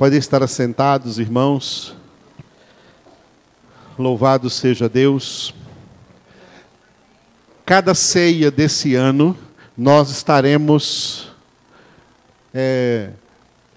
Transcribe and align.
Podem 0.00 0.18
estar 0.18 0.42
assentados, 0.42 1.18
irmãos. 1.18 1.94
Louvado 3.98 4.48
seja 4.48 4.88
Deus. 4.88 5.52
Cada 7.66 7.94
ceia 7.94 8.50
desse 8.50 8.94
ano, 8.94 9.36
nós 9.76 10.08
estaremos 10.08 11.30
é, 12.54 13.10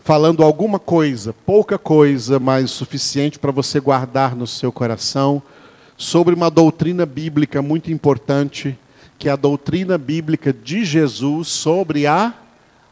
falando 0.01 0.45
alguma 0.45 0.79
coisa, 0.79 1.33
pouca 1.45 1.77
coisa, 1.77 2.39
mas 2.39 2.71
suficiente 2.71 3.37
para 3.37 3.51
você 3.51 3.81
guardar 3.81 4.33
no 4.33 4.47
seu 4.47 4.71
coração, 4.71 5.43
sobre 5.97 6.33
uma 6.33 6.49
doutrina 6.49 7.05
bíblica 7.05 7.61
muito 7.61 7.91
importante, 7.91 8.79
que 9.19 9.27
é 9.27 9.31
a 9.33 9.35
doutrina 9.35 9.97
bíblica 9.97 10.53
de 10.53 10.85
Jesus 10.85 11.49
sobre 11.49 12.07
a 12.07 12.33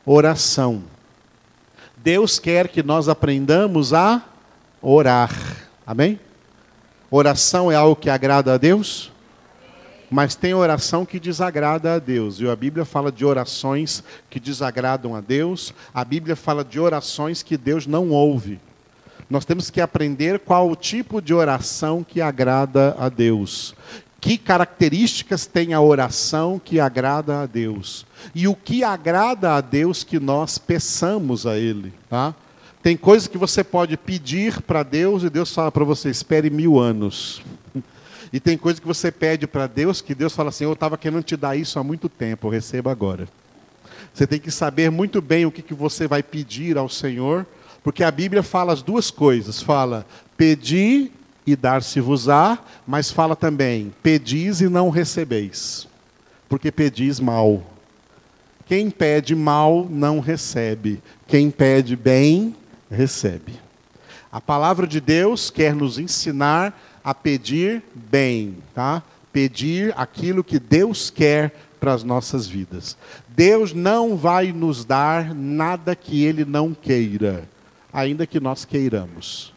oração. 0.05 0.83
Deus 2.03 2.39
quer 2.39 2.67
que 2.67 2.81
nós 2.81 3.07
aprendamos 3.07 3.93
a 3.93 4.23
orar. 4.81 5.31
Amém? 5.85 6.19
Oração 7.11 7.71
é 7.71 7.75
algo 7.75 7.95
que 7.95 8.09
agrada 8.09 8.53
a 8.53 8.57
Deus? 8.57 9.11
Mas 10.09 10.35
tem 10.35 10.53
oração 10.53 11.05
que 11.05 11.19
desagrada 11.19 11.93
a 11.93 11.99
Deus. 11.99 12.39
E 12.39 12.49
a 12.49 12.55
Bíblia 12.55 12.85
fala 12.85 13.11
de 13.11 13.23
orações 13.23 14.03
que 14.29 14.39
desagradam 14.39 15.15
a 15.15 15.21
Deus. 15.21 15.73
A 15.93 16.03
Bíblia 16.03 16.35
fala 16.35 16.65
de 16.65 16.79
orações 16.79 17.43
que 17.43 17.55
Deus 17.55 17.85
não 17.85 18.09
ouve. 18.09 18.59
Nós 19.29 19.45
temos 19.45 19.69
que 19.69 19.79
aprender 19.79 20.39
qual 20.39 20.69
o 20.69 20.75
tipo 20.75 21.21
de 21.21 21.33
oração 21.33 22.03
que 22.03 22.19
agrada 22.19 22.95
a 22.99 23.07
Deus. 23.07 23.75
Que 24.21 24.37
características 24.37 25.47
tem 25.47 25.73
a 25.73 25.81
oração 25.81 26.61
que 26.63 26.79
agrada 26.79 27.41
a 27.41 27.47
Deus? 27.47 28.05
E 28.35 28.47
o 28.47 28.55
que 28.55 28.83
agrada 28.83 29.55
a 29.55 29.61
Deus 29.61 30.03
que 30.03 30.19
nós 30.19 30.59
peçamos 30.59 31.47
a 31.47 31.57
Ele, 31.57 31.91
tá? 32.07 32.35
Tem 32.83 32.95
coisas 32.95 33.27
que 33.27 33.37
você 33.37 33.63
pode 33.63 33.97
pedir 33.97 34.61
para 34.61 34.83
Deus 34.83 35.23
e 35.23 35.29
Deus 35.29 35.53
fala 35.53 35.71
para 35.71 35.83
você, 35.83 36.09
espere 36.09 36.49
mil 36.49 36.79
anos. 36.79 37.41
E 38.33 38.39
tem 38.39 38.57
coisas 38.57 38.79
que 38.79 38.87
você 38.87 39.11
pede 39.11 39.45
para 39.45 39.67
Deus 39.67 39.99
que 39.99 40.15
Deus 40.15 40.33
fala 40.33 40.47
assim, 40.47 40.63
eu 40.63 40.71
estava 40.71 40.97
querendo 40.97 41.21
te 41.21 41.35
dar 41.35 41.57
isso 41.57 41.77
há 41.77 41.83
muito 41.83 42.07
tempo, 42.07 42.47
eu 42.47 42.51
recebo 42.51 42.89
agora. 42.89 43.27
Você 44.13 44.25
tem 44.25 44.39
que 44.39 44.49
saber 44.49 44.89
muito 44.89 45.21
bem 45.21 45.45
o 45.45 45.51
que, 45.51 45.61
que 45.61 45.73
você 45.73 46.07
vai 46.07 46.23
pedir 46.23 46.77
ao 46.77 46.87
Senhor, 46.87 47.45
porque 47.83 48.05
a 48.05 48.09
Bíblia 48.09 48.41
fala 48.41 48.71
as 48.71 48.81
duas 48.81 49.11
coisas. 49.11 49.61
Fala, 49.61 50.05
pedir 50.37 51.11
e 51.45 51.55
dar-se-vos-á, 51.55 52.59
mas 52.85 53.11
fala 53.11 53.35
também: 53.35 53.93
pedis 54.01 54.61
e 54.61 54.69
não 54.69 54.89
recebeis, 54.89 55.87
porque 56.47 56.71
pedis 56.71 57.19
mal. 57.19 57.63
Quem 58.65 58.89
pede 58.89 59.35
mal 59.35 59.87
não 59.89 60.19
recebe, 60.19 61.01
quem 61.27 61.51
pede 61.51 61.95
bem 61.95 62.55
recebe. 62.89 63.59
A 64.31 64.39
palavra 64.39 64.87
de 64.87 65.01
Deus 65.01 65.49
quer 65.49 65.75
nos 65.75 65.99
ensinar 65.99 66.79
a 67.03 67.13
pedir 67.13 67.83
bem, 67.93 68.57
tá? 68.73 69.03
Pedir 69.33 69.93
aquilo 69.97 70.43
que 70.43 70.57
Deus 70.57 71.09
quer 71.09 71.53
para 71.81 71.93
as 71.93 72.03
nossas 72.03 72.47
vidas. 72.47 72.95
Deus 73.27 73.73
não 73.73 74.15
vai 74.15 74.53
nos 74.53 74.85
dar 74.85 75.33
nada 75.33 75.95
que 75.95 76.23
ele 76.23 76.45
não 76.45 76.73
queira, 76.73 77.43
ainda 77.91 78.25
que 78.25 78.39
nós 78.39 78.63
queiramos. 78.63 79.53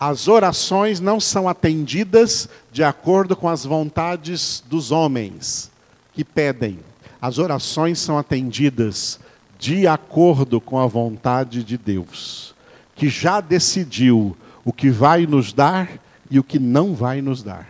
As 0.00 0.28
orações 0.28 1.00
não 1.00 1.18
são 1.18 1.48
atendidas 1.48 2.48
de 2.70 2.84
acordo 2.84 3.34
com 3.34 3.48
as 3.48 3.64
vontades 3.64 4.62
dos 4.68 4.92
homens 4.92 5.72
que 6.12 6.24
pedem. 6.24 6.78
As 7.20 7.38
orações 7.38 7.98
são 7.98 8.16
atendidas 8.16 9.18
de 9.58 9.88
acordo 9.88 10.60
com 10.60 10.78
a 10.78 10.86
vontade 10.86 11.64
de 11.64 11.76
Deus, 11.76 12.54
que 12.94 13.08
já 13.08 13.40
decidiu 13.40 14.36
o 14.64 14.72
que 14.72 14.88
vai 14.88 15.26
nos 15.26 15.52
dar 15.52 15.90
e 16.30 16.38
o 16.38 16.44
que 16.44 16.60
não 16.60 16.94
vai 16.94 17.20
nos 17.20 17.42
dar. 17.42 17.68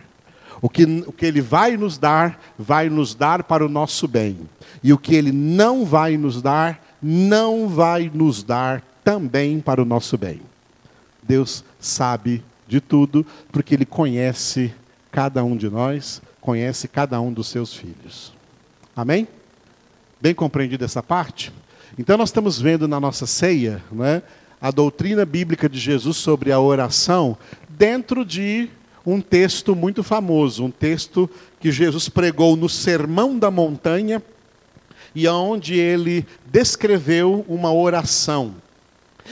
O 0.61 0.69
que, 0.69 0.83
o 1.07 1.11
que 1.11 1.25
Ele 1.25 1.41
vai 1.41 1.77
nos 1.77 1.97
dar, 1.97 2.39
vai 2.59 2.89
nos 2.89 3.15
dar 3.15 3.43
para 3.43 3.65
o 3.65 3.69
nosso 3.69 4.07
bem. 4.07 4.37
E 4.83 4.93
o 4.93 4.97
que 4.97 5.15
Ele 5.15 5.31
não 5.31 5.85
vai 5.85 6.17
nos 6.17 6.41
dar, 6.41 6.79
não 7.01 7.67
vai 7.67 8.11
nos 8.13 8.43
dar 8.43 8.83
também 9.03 9.59
para 9.59 9.81
o 9.81 9.85
nosso 9.85 10.17
bem. 10.17 10.41
Deus 11.29 11.63
sabe 11.79 12.43
de 12.67 12.81
tudo, 12.81 13.23
porque 13.51 13.75
Ele 13.75 13.85
conhece 13.85 14.73
cada 15.11 15.43
um 15.43 15.55
de 15.55 15.69
nós, 15.69 16.23
conhece 16.41 16.87
cada 16.87 17.21
um 17.21 17.31
dos 17.31 17.47
seus 17.49 17.71
filhos. 17.71 18.33
Amém? 18.95 19.27
Bem 20.19 20.33
compreendido 20.33 20.83
essa 20.83 21.03
parte? 21.03 21.53
Então, 21.99 22.17
nós 22.17 22.29
estamos 22.29 22.59
vendo 22.59 22.87
na 22.87 22.99
nossa 22.99 23.27
ceia 23.27 23.79
né, 23.91 24.23
a 24.59 24.71
doutrina 24.71 25.23
bíblica 25.23 25.69
de 25.69 25.77
Jesus 25.77 26.17
sobre 26.17 26.51
a 26.51 26.59
oração 26.59 27.37
dentro 27.69 28.25
de 28.25 28.67
um 29.05 29.21
texto 29.21 29.75
muito 29.75 30.01
famoso, 30.01 30.65
um 30.65 30.71
texto 30.71 31.29
que 31.59 31.71
Jesus 31.71 32.09
pregou 32.09 32.55
no 32.55 32.67
Sermão 32.67 33.37
da 33.37 33.51
Montanha 33.51 34.19
e 35.13 35.27
onde 35.27 35.75
ele 35.75 36.25
descreveu 36.51 37.45
uma 37.47 37.71
oração. 37.71 38.55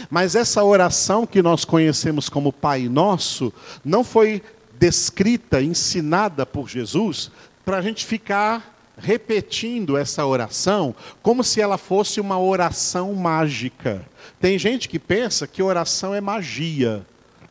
Mas 0.10 0.36
essa 0.36 0.64
oração 0.64 1.26
que 1.26 1.42
nós 1.42 1.66
conhecemos 1.66 2.30
como 2.30 2.54
Pai 2.54 2.88
Nosso 2.88 3.54
não 3.84 4.04
foi 4.04 4.42
descrita, 4.80 5.62
ensinada 5.62 6.46
por 6.46 6.70
Jesus, 6.70 7.32
para 7.66 7.78
a 7.78 7.82
gente 7.82 8.06
ficar 8.06 8.76
repetindo 8.98 9.96
essa 9.96 10.26
oração 10.26 10.96
como 11.22 11.44
se 11.44 11.62
ela 11.62 11.78
fosse 11.78 12.20
uma 12.20 12.40
oração 12.40 13.14
mágica. 13.14 14.06
Tem 14.40 14.58
gente 14.58 14.90
que 14.90 15.00
pensa 15.00 15.48
que 15.48 15.62
oração 15.62 16.14
é 16.14 16.22
magia. 16.22 17.06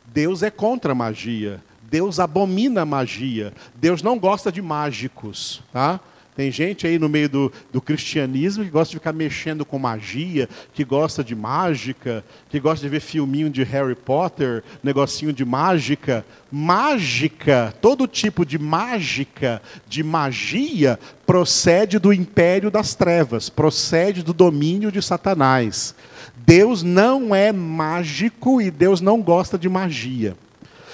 Deus 0.05 0.43
é 0.43 0.49
contra 0.49 0.91
a 0.91 0.95
magia. 0.95 1.63
Deus 1.83 2.19
abomina 2.19 2.81
a 2.81 2.85
magia. 2.85 3.53
Deus 3.75 4.01
não 4.01 4.19
gosta 4.19 4.51
de 4.51 4.61
mágicos, 4.61 5.61
tá? 5.71 5.99
Tem 6.37 6.51
gente 6.51 6.85
aí 6.85 6.99
no 6.99 7.09
meio 7.09 7.27
do, 7.27 7.51
do 7.73 7.81
cristianismo 7.81 8.63
que 8.63 8.69
gosta 8.69 8.91
de 8.91 8.97
ficar 8.97 9.11
mexendo 9.11 9.65
com 9.65 9.79
magia, 9.79 10.47
que 10.71 10.83
gosta 10.83 11.23
de 11.23 11.35
mágica, 11.35 12.23
que 12.47 12.59
gosta 12.59 12.85
de 12.85 12.89
ver 12.89 12.99
filminho 12.99 13.49
de 13.49 13.63
Harry 13.63 13.95
Potter, 13.95 14.63
negocinho 14.83 15.33
de 15.33 15.43
mágica. 15.43 16.23
Mágica, 16.51 17.73
todo 17.81 18.05
tipo 18.05 18.45
de 18.45 18.59
mágica, 18.59 19.59
de 19.87 20.03
magia, 20.03 20.99
procede 21.25 21.97
do 21.97 22.13
império 22.13 22.69
das 22.69 22.93
trevas, 22.93 23.49
procede 23.49 24.21
do 24.21 24.31
domínio 24.31 24.91
de 24.91 25.01
Satanás. 25.01 25.95
Deus 26.35 26.83
não 26.83 27.33
é 27.33 27.51
mágico 27.51 28.61
e 28.61 28.69
Deus 28.69 29.01
não 29.01 29.23
gosta 29.23 29.57
de 29.57 29.67
magia. 29.67 30.37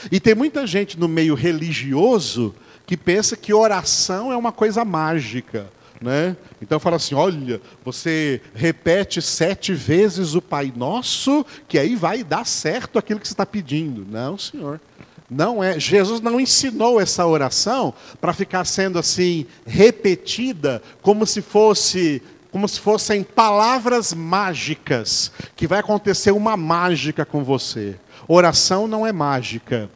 E 0.09 0.21
tem 0.21 0.35
muita 0.35 0.65
gente 0.65 0.97
no 0.97 1.09
meio 1.09 1.35
religioso 1.35 2.55
que 2.85 2.97
pensa 2.97 3.35
que 3.35 3.53
oração 3.53 4.31
é 4.31 4.37
uma 4.37 4.51
coisa 4.51 4.83
mágica. 4.83 5.67
Né? 6.01 6.35
Então 6.61 6.79
fala 6.79 6.97
assim: 6.97 7.15
olha, 7.15 7.61
você 7.83 8.41
repete 8.53 9.21
sete 9.21 9.73
vezes 9.73 10.35
o 10.35 10.41
Pai 10.41 10.73
Nosso, 10.75 11.45
que 11.67 11.79
aí 11.79 11.95
vai 11.95 12.23
dar 12.23 12.45
certo 12.45 12.99
aquilo 12.99 13.19
que 13.19 13.27
você 13.27 13.33
está 13.33 13.45
pedindo. 13.45 14.05
Não, 14.09 14.37
senhor. 14.37 14.81
Não 15.29 15.63
é. 15.63 15.79
Jesus 15.79 16.19
não 16.19 16.39
ensinou 16.39 16.99
essa 16.99 17.25
oração 17.25 17.93
para 18.19 18.33
ficar 18.33 18.65
sendo 18.65 18.99
assim 18.99 19.45
repetida 19.65 20.81
como 21.01 21.25
se 21.25 21.41
fosse 21.41 22.21
como 22.51 22.67
se 22.69 22.79
fossem 22.79 23.23
palavras 23.23 24.13
mágicas, 24.13 25.31
que 25.55 25.65
vai 25.65 25.79
acontecer 25.79 26.29
uma 26.29 26.55
mágica 26.55 27.25
com 27.25 27.43
você. 27.43 27.95
Oração 28.27 28.87
não 28.87 29.07
é 29.07 29.11
mágica. 29.11 29.89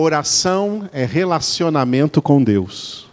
Oração 0.00 0.88
é 0.92 1.04
relacionamento 1.04 2.22
com 2.22 2.40
Deus. 2.40 3.08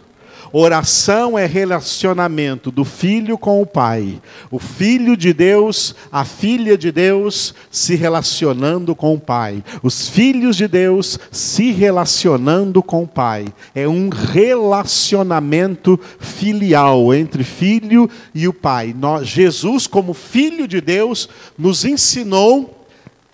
Oração 0.52 1.36
é 1.36 1.44
relacionamento 1.44 2.70
do 2.70 2.84
filho 2.84 3.36
com 3.36 3.60
o 3.60 3.66
pai. 3.66 4.22
O 4.52 4.60
filho 4.60 5.16
de 5.16 5.32
Deus, 5.32 5.96
a 6.12 6.24
filha 6.24 6.78
de 6.78 6.92
Deus 6.92 7.52
se 7.72 7.96
relacionando 7.96 8.94
com 8.94 9.14
o 9.14 9.18
pai. 9.18 9.64
Os 9.82 10.08
filhos 10.08 10.54
de 10.54 10.68
Deus 10.68 11.18
se 11.32 11.72
relacionando 11.72 12.80
com 12.84 13.02
o 13.02 13.08
pai. 13.08 13.46
É 13.74 13.88
um 13.88 14.08
relacionamento 14.08 15.98
filial 16.20 17.12
entre 17.12 17.42
filho 17.42 18.08
e 18.32 18.46
o 18.46 18.52
pai. 18.52 18.94
Nós, 18.96 19.26
Jesus, 19.26 19.88
como 19.88 20.14
filho 20.14 20.68
de 20.68 20.80
Deus, 20.80 21.28
nos 21.58 21.84
ensinou 21.84 22.75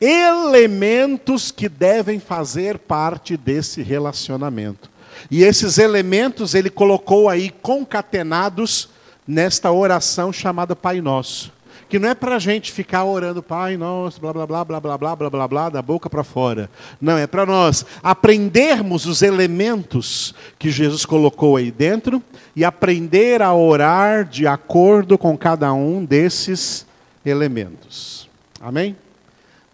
elementos 0.02 1.52
que 1.52 1.68
devem 1.68 2.18
fazer 2.18 2.76
parte 2.76 3.36
desse 3.36 3.82
relacionamento. 3.82 4.90
E 5.30 5.44
esses 5.44 5.78
elementos 5.78 6.56
ele 6.56 6.68
colocou 6.68 7.28
aí 7.28 7.50
concatenados 7.50 8.88
nesta 9.26 9.70
oração 9.70 10.32
chamada 10.32 10.74
Pai 10.74 11.00
Nosso. 11.00 11.52
Que 11.88 12.00
não 12.00 12.08
é 12.08 12.14
para 12.14 12.36
a 12.36 12.38
gente 12.40 12.72
ficar 12.72 13.04
orando 13.04 13.42
Pai 13.42 13.76
Nosso, 13.76 14.20
blá 14.20 14.32
blá 14.32 14.44
blá 14.44 14.64
blá 14.64 14.80
blá 14.80 14.96
blá 14.96 15.16
blá 15.16 15.30
blá 15.30 15.48
blá, 15.48 15.68
da 15.68 15.80
boca 15.80 16.10
para 16.10 16.24
fora. 16.24 16.68
Não, 17.00 17.16
é 17.16 17.28
para 17.28 17.46
nós 17.46 17.86
aprendermos 18.02 19.06
os 19.06 19.22
elementos 19.22 20.34
que 20.58 20.70
Jesus 20.70 21.06
colocou 21.06 21.56
aí 21.56 21.70
dentro 21.70 22.20
e 22.56 22.64
aprender 22.64 23.40
a 23.40 23.54
orar 23.54 24.24
de 24.24 24.48
acordo 24.48 25.16
com 25.16 25.38
cada 25.38 25.72
um 25.72 26.04
desses 26.04 26.84
elementos. 27.24 28.28
Amém? 28.60 28.96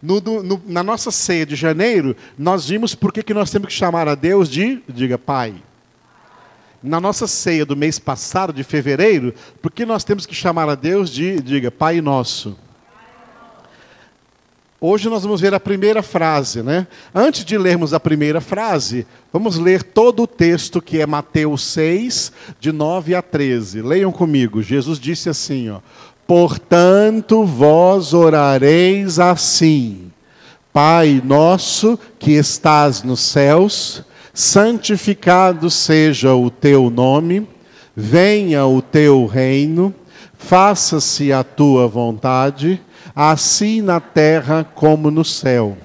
No, 0.00 0.20
no, 0.20 0.62
na 0.66 0.82
nossa 0.82 1.10
ceia 1.10 1.44
de 1.44 1.56
janeiro, 1.56 2.16
nós 2.38 2.68
vimos 2.68 2.94
por 2.94 3.12
que, 3.12 3.34
nós 3.34 3.50
temos 3.50 3.68
que 3.68 3.74
chamar 3.74 4.06
a 4.06 4.14
Deus 4.14 4.48
de, 4.48 4.82
diga, 4.88 5.18
Pai. 5.18 5.54
Na 6.80 7.00
nossa 7.00 7.26
ceia 7.26 7.66
do 7.66 7.76
mês 7.76 7.98
passado, 7.98 8.52
de 8.52 8.62
fevereiro, 8.62 9.34
por 9.60 9.72
que 9.72 9.84
nós 9.84 10.04
temos 10.04 10.24
que 10.24 10.34
chamar 10.34 10.68
a 10.68 10.76
Deus 10.76 11.10
de, 11.10 11.40
diga, 11.40 11.70
Pai 11.70 12.00
Nosso? 12.00 12.56
Hoje 14.80 15.08
nós 15.08 15.24
vamos 15.24 15.40
ver 15.40 15.52
a 15.52 15.58
primeira 15.58 16.04
frase, 16.04 16.62
né? 16.62 16.86
Antes 17.12 17.44
de 17.44 17.58
lermos 17.58 17.92
a 17.92 17.98
primeira 17.98 18.40
frase, 18.40 19.04
vamos 19.32 19.58
ler 19.58 19.82
todo 19.82 20.22
o 20.22 20.26
texto 20.26 20.80
que 20.80 21.00
é 21.00 21.06
Mateus 21.06 21.64
6, 21.64 22.32
de 22.60 22.70
9 22.70 23.16
a 23.16 23.20
13. 23.20 23.82
Leiam 23.82 24.12
comigo. 24.12 24.62
Jesus 24.62 25.00
disse 25.00 25.28
assim, 25.28 25.68
ó: 25.68 25.80
Portanto, 26.28 27.42
vós 27.42 28.12
orareis 28.12 29.18
assim: 29.18 30.12
Pai 30.70 31.22
nosso 31.24 31.98
que 32.18 32.32
estás 32.32 33.02
nos 33.02 33.20
céus, 33.20 34.04
santificado 34.34 35.70
seja 35.70 36.34
o 36.34 36.50
teu 36.50 36.90
nome, 36.90 37.48
venha 37.96 38.66
o 38.66 38.82
teu 38.82 39.24
reino, 39.24 39.94
faça-se 40.36 41.32
a 41.32 41.42
tua 41.42 41.88
vontade 41.88 42.78
assim 43.16 43.80
na 43.80 43.98
terra 43.98 44.64
como 44.74 45.10
no 45.10 45.24
céu. 45.24 45.78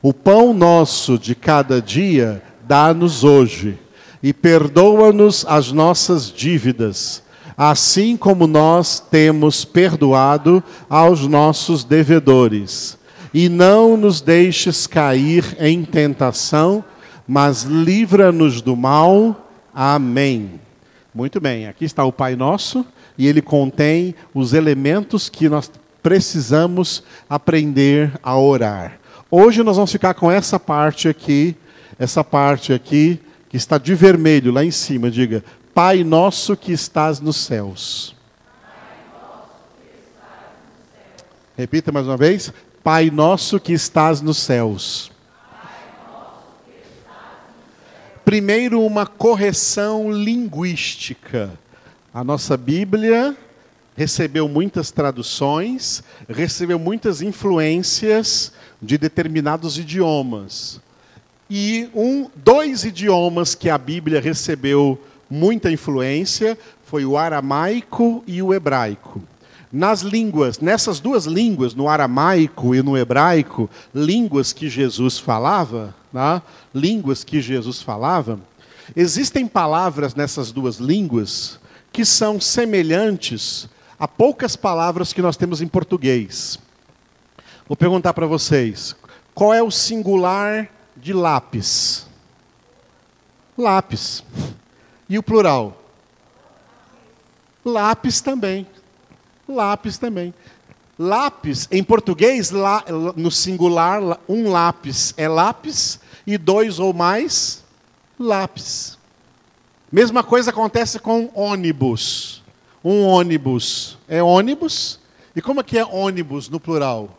O 0.00 0.14
pão 0.14 0.54
nosso 0.54 1.18
de 1.18 1.34
cada 1.34 1.82
dia 1.82 2.40
dá-nos 2.62 3.24
hoje, 3.24 3.76
e 4.22 4.32
perdoa-nos 4.32 5.44
as 5.48 5.72
nossas 5.72 6.32
dívidas, 6.32 7.24
assim 7.62 8.16
como 8.16 8.46
nós 8.46 9.00
temos 9.00 9.66
perdoado 9.66 10.64
aos 10.88 11.26
nossos 11.26 11.84
devedores. 11.84 12.96
E 13.34 13.50
não 13.50 13.98
nos 13.98 14.22
deixes 14.22 14.86
cair 14.86 15.44
em 15.60 15.84
tentação, 15.84 16.82
mas 17.28 17.64
livra-nos 17.64 18.62
do 18.62 18.74
mal. 18.74 19.52
Amém. 19.74 20.52
Muito 21.14 21.38
bem, 21.38 21.68
aqui 21.68 21.84
está 21.84 22.02
o 22.02 22.10
Pai 22.10 22.34
Nosso, 22.34 22.82
e 23.18 23.26
ele 23.26 23.42
contém 23.42 24.14
os 24.32 24.54
elementos 24.54 25.28
que 25.28 25.46
nós 25.46 25.70
precisamos 26.02 27.02
aprender 27.28 28.10
a 28.22 28.38
orar. 28.38 28.98
Hoje 29.30 29.62
nós 29.62 29.76
vamos 29.76 29.92
ficar 29.92 30.14
com 30.14 30.30
essa 30.30 30.58
parte 30.58 31.10
aqui, 31.10 31.54
essa 31.98 32.24
parte 32.24 32.72
aqui 32.72 33.20
que 33.50 33.58
está 33.58 33.76
de 33.76 33.94
vermelho 33.94 34.50
lá 34.50 34.64
em 34.64 34.70
cima, 34.70 35.10
diga: 35.10 35.44
Pai 35.82 36.04
nosso 36.04 36.58
que 36.58 36.72
estás 36.72 37.20
nos 37.20 37.38
céus. 37.38 38.14
Repita 41.56 41.90
mais 41.90 42.06
uma 42.06 42.18
vez: 42.18 42.52
Pai 42.84 43.10
nosso 43.10 43.58
que 43.58 43.72
estás 43.72 44.20
nos 44.20 44.36
céus. 44.36 45.10
Primeiro, 48.26 48.84
uma 48.84 49.06
correção 49.06 50.12
linguística. 50.12 51.58
A 52.12 52.22
nossa 52.22 52.58
Bíblia 52.58 53.34
recebeu 53.96 54.46
muitas 54.50 54.90
traduções, 54.90 56.04
recebeu 56.28 56.78
muitas 56.78 57.22
influências 57.22 58.52
de 58.82 58.98
determinados 58.98 59.78
idiomas. 59.78 60.78
E 61.48 61.88
um, 61.94 62.28
dois 62.36 62.84
idiomas 62.84 63.54
que 63.54 63.70
a 63.70 63.78
Bíblia 63.78 64.20
recebeu 64.20 65.00
muita 65.30 65.70
influência 65.70 66.58
foi 66.84 67.04
o 67.04 67.16
aramaico 67.16 68.24
e 68.26 68.42
o 68.42 68.52
hebraico. 68.52 69.22
Nas 69.72 70.00
línguas, 70.00 70.58
nessas 70.58 70.98
duas 70.98 71.26
línguas, 71.26 71.74
no 71.74 71.88
aramaico 71.88 72.74
e 72.74 72.82
no 72.82 72.98
hebraico, 72.98 73.70
línguas 73.94 74.52
que 74.52 74.68
Jesus 74.68 75.18
falava, 75.18 75.94
né? 76.12 76.42
línguas 76.74 77.22
que 77.22 77.40
Jesus 77.40 77.80
falava, 77.80 78.40
existem 78.96 79.46
palavras 79.46 80.14
nessas 80.14 80.50
duas 80.50 80.76
línguas 80.76 81.60
que 81.92 82.04
são 82.04 82.40
semelhantes 82.40 83.68
Há 84.00 84.08
poucas 84.08 84.56
palavras 84.56 85.12
que 85.12 85.20
nós 85.20 85.36
temos 85.36 85.60
em 85.60 85.68
português. 85.68 86.58
Vou 87.68 87.76
perguntar 87.76 88.14
para 88.14 88.26
vocês: 88.26 88.96
qual 89.34 89.52
é 89.52 89.62
o 89.62 89.70
singular 89.70 90.70
de 90.96 91.12
lápis? 91.12 92.06
Lápis. 93.58 94.24
E 95.10 95.18
o 95.18 95.22
plural? 95.24 95.76
Lápis 97.64 98.20
também. 98.20 98.64
Lápis 99.48 99.98
também. 99.98 100.32
Lápis, 100.96 101.66
em 101.72 101.82
português, 101.82 102.52
no 103.16 103.30
singular, 103.30 104.20
um 104.28 104.48
lápis 104.50 105.12
é 105.16 105.26
lápis 105.26 105.98
e 106.24 106.38
dois 106.38 106.78
ou 106.78 106.92
mais 106.92 107.64
lápis. 108.16 108.96
Mesma 109.90 110.22
coisa 110.22 110.50
acontece 110.50 111.00
com 111.00 111.28
ônibus. 111.34 112.40
Um 112.84 113.04
ônibus 113.04 113.98
é 114.06 114.22
ônibus. 114.22 115.00
E 115.34 115.42
como 115.42 115.60
é 115.60 115.64
que 115.64 115.76
é 115.76 115.84
ônibus 115.84 116.48
no 116.48 116.60
plural? 116.60 117.18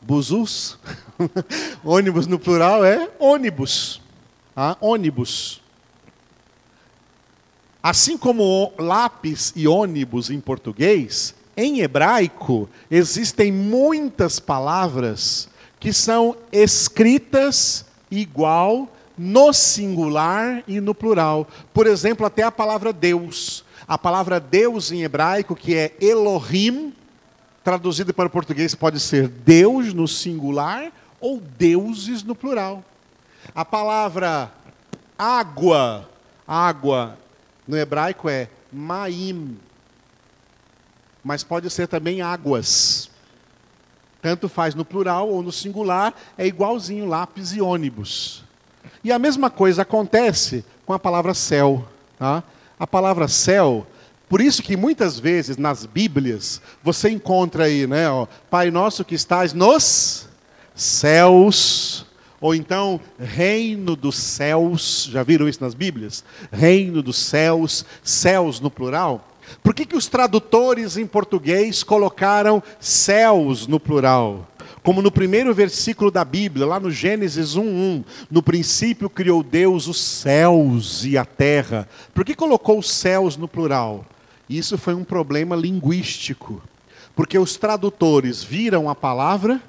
Busus. 0.00 0.78
ônibus 1.82 2.28
no 2.28 2.38
plural 2.38 2.84
é 2.84 3.10
ônibus. 3.18 4.00
Ah, 4.54 4.76
ônibus. 4.80 5.63
Assim 7.84 8.16
como 8.16 8.72
lápis 8.78 9.52
e 9.54 9.68
ônibus 9.68 10.30
em 10.30 10.40
português, 10.40 11.34
em 11.54 11.80
hebraico 11.80 12.66
existem 12.90 13.52
muitas 13.52 14.40
palavras 14.40 15.50
que 15.78 15.92
são 15.92 16.34
escritas 16.50 17.84
igual 18.10 18.88
no 19.18 19.52
singular 19.52 20.64
e 20.66 20.80
no 20.80 20.94
plural. 20.94 21.46
Por 21.74 21.86
exemplo, 21.86 22.24
até 22.24 22.42
a 22.42 22.50
palavra 22.50 22.90
Deus. 22.90 23.62
A 23.86 23.98
palavra 23.98 24.40
Deus 24.40 24.90
em 24.90 25.02
hebraico, 25.02 25.54
que 25.54 25.74
é 25.74 25.94
Elohim, 26.00 26.90
traduzida 27.62 28.14
para 28.14 28.28
o 28.28 28.30
português, 28.30 28.74
pode 28.74 28.98
ser 28.98 29.28
Deus 29.28 29.92
no 29.92 30.08
singular 30.08 30.90
ou 31.20 31.38
deuses 31.38 32.22
no 32.22 32.34
plural. 32.34 32.82
A 33.54 33.62
palavra 33.62 34.50
água, 35.18 36.08
água 36.48 37.18
no 37.66 37.76
hebraico 37.76 38.28
é 38.28 38.48
maim, 38.72 39.58
mas 41.22 41.42
pode 41.42 41.70
ser 41.70 41.88
também 41.88 42.20
águas. 42.20 43.10
Tanto 44.20 44.48
faz 44.48 44.74
no 44.74 44.84
plural 44.84 45.28
ou 45.28 45.42
no 45.42 45.52
singular, 45.52 46.14
é 46.36 46.46
igualzinho 46.46 47.06
lápis 47.06 47.52
e 47.52 47.60
ônibus. 47.60 48.44
E 49.02 49.12
a 49.12 49.18
mesma 49.18 49.50
coisa 49.50 49.82
acontece 49.82 50.64
com 50.86 50.92
a 50.92 50.98
palavra 50.98 51.34
céu. 51.34 51.86
Tá? 52.18 52.42
A 52.78 52.86
palavra 52.86 53.28
céu, 53.28 53.86
por 54.28 54.40
isso 54.40 54.62
que 54.62 54.76
muitas 54.76 55.18
vezes 55.18 55.56
nas 55.56 55.86
Bíblias 55.86 56.60
você 56.82 57.10
encontra 57.10 57.64
aí, 57.64 57.86
né, 57.86 58.08
ó, 58.08 58.26
Pai 58.50 58.70
nosso 58.70 59.04
que 59.04 59.14
estás 59.14 59.52
nos 59.52 60.26
céus, 60.74 62.06
ou 62.44 62.54
então 62.54 63.00
reino 63.18 63.96
dos 63.96 64.16
céus, 64.16 65.08
já 65.10 65.22
viram 65.22 65.48
isso 65.48 65.64
nas 65.64 65.72
Bíblias? 65.72 66.22
Reino 66.52 67.02
dos 67.02 67.16
céus, 67.16 67.86
céus 68.02 68.60
no 68.60 68.70
plural. 68.70 69.26
Por 69.62 69.72
que, 69.72 69.86
que 69.86 69.96
os 69.96 70.08
tradutores 70.08 70.98
em 70.98 71.06
português 71.06 71.82
colocaram 71.82 72.62
céus 72.78 73.66
no 73.66 73.80
plural? 73.80 74.46
Como 74.82 75.00
no 75.00 75.10
primeiro 75.10 75.54
versículo 75.54 76.10
da 76.10 76.22
Bíblia, 76.22 76.66
lá 76.66 76.78
no 76.78 76.90
Gênesis 76.90 77.56
1:1, 77.56 78.04
no 78.30 78.42
princípio 78.42 79.08
criou 79.08 79.42
Deus 79.42 79.86
os 79.86 79.98
céus 79.98 81.02
e 81.02 81.16
a 81.16 81.24
terra. 81.24 81.88
Por 82.12 82.26
que 82.26 82.34
colocou 82.34 82.78
os 82.78 82.90
céus 82.90 83.38
no 83.38 83.48
plural? 83.48 84.04
Isso 84.50 84.76
foi 84.76 84.92
um 84.92 85.02
problema 85.02 85.56
linguístico, 85.56 86.62
porque 87.16 87.38
os 87.38 87.56
tradutores 87.56 88.44
viram 88.44 88.90
a 88.90 88.94
palavra 88.94 89.62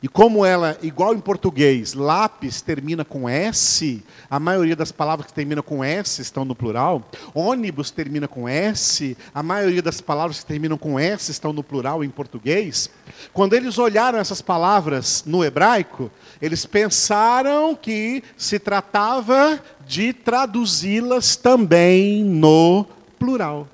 e 0.00 0.06
como 0.06 0.46
ela, 0.46 0.78
igual 0.80 1.12
em 1.12 1.18
português, 1.18 1.92
lápis 1.92 2.62
termina 2.62 3.04
com 3.04 3.28
S, 3.28 4.00
a 4.30 4.38
maioria 4.38 4.76
das 4.76 4.92
palavras 4.92 5.26
que 5.26 5.34
terminam 5.34 5.62
com 5.62 5.82
S 5.82 6.22
estão 6.22 6.44
no 6.44 6.54
plural. 6.54 7.02
Ônibus 7.34 7.90
termina 7.90 8.28
com 8.28 8.48
S, 8.48 9.16
a 9.34 9.42
maioria 9.42 9.82
das 9.82 10.00
palavras 10.00 10.38
que 10.38 10.46
terminam 10.46 10.78
com 10.78 11.00
S 11.00 11.32
estão 11.32 11.52
no 11.52 11.64
plural 11.64 12.04
em 12.04 12.10
português. 12.10 12.88
Quando 13.32 13.54
eles 13.54 13.76
olharam 13.76 14.20
essas 14.20 14.40
palavras 14.40 15.24
no 15.26 15.44
hebraico, 15.44 16.12
eles 16.40 16.64
pensaram 16.64 17.74
que 17.74 18.22
se 18.36 18.60
tratava 18.60 19.60
de 19.84 20.12
traduzi-las 20.12 21.34
também 21.34 22.22
no 22.22 22.86
plural. 23.18 23.66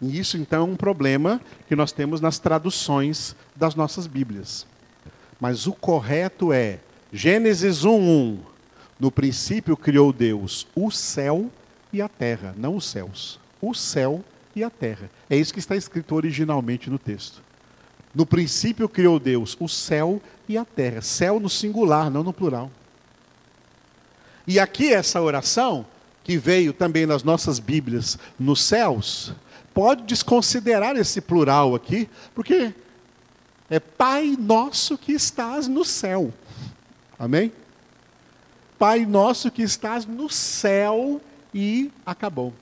E 0.00 0.18
isso 0.18 0.38
então 0.38 0.62
é 0.62 0.70
um 0.70 0.76
problema 0.76 1.42
que 1.68 1.76
nós 1.76 1.92
temos 1.92 2.22
nas 2.22 2.38
traduções 2.38 3.36
das 3.54 3.74
nossas 3.74 4.06
Bíblias. 4.06 4.66
Mas 5.40 5.66
o 5.66 5.72
correto 5.72 6.52
é 6.52 6.80
Gênesis 7.12 7.84
1:1. 7.84 8.38
No 8.98 9.10
princípio 9.10 9.76
criou 9.76 10.12
Deus 10.12 10.66
o 10.74 10.90
céu 10.90 11.50
e 11.92 12.00
a 12.00 12.08
terra, 12.08 12.54
não 12.56 12.76
os 12.76 12.86
céus. 12.86 13.38
O 13.60 13.74
céu 13.74 14.24
e 14.54 14.64
a 14.64 14.70
terra. 14.70 15.10
É 15.28 15.36
isso 15.36 15.52
que 15.52 15.58
está 15.58 15.76
escrito 15.76 16.14
originalmente 16.14 16.88
no 16.88 16.98
texto. 16.98 17.42
No 18.14 18.24
princípio 18.24 18.88
criou 18.88 19.20
Deus 19.20 19.56
o 19.60 19.68
céu 19.68 20.20
e 20.48 20.56
a 20.56 20.64
terra. 20.64 21.02
Céu 21.02 21.38
no 21.38 21.50
singular, 21.50 22.10
não 22.10 22.22
no 22.22 22.32
plural. 22.32 22.70
E 24.46 24.58
aqui 24.58 24.92
essa 24.92 25.20
oração, 25.20 25.84
que 26.24 26.38
veio 26.38 26.72
também 26.72 27.04
nas 27.04 27.22
nossas 27.22 27.58
Bíblias, 27.58 28.18
nos 28.38 28.62
céus, 28.62 29.34
pode 29.74 30.04
desconsiderar 30.04 30.96
esse 30.96 31.20
plural 31.20 31.74
aqui, 31.74 32.08
porque 32.34 32.72
é 33.68 33.80
Pai 33.80 34.36
nosso 34.38 34.96
que 34.96 35.12
estás 35.12 35.66
no 35.66 35.84
céu. 35.84 36.32
Amém? 37.18 37.52
Pai 38.78 39.06
nosso 39.06 39.50
que 39.50 39.62
estás 39.62 40.04
no 40.06 40.28
céu 40.28 41.20
e 41.54 41.90
acabou. 42.04 42.52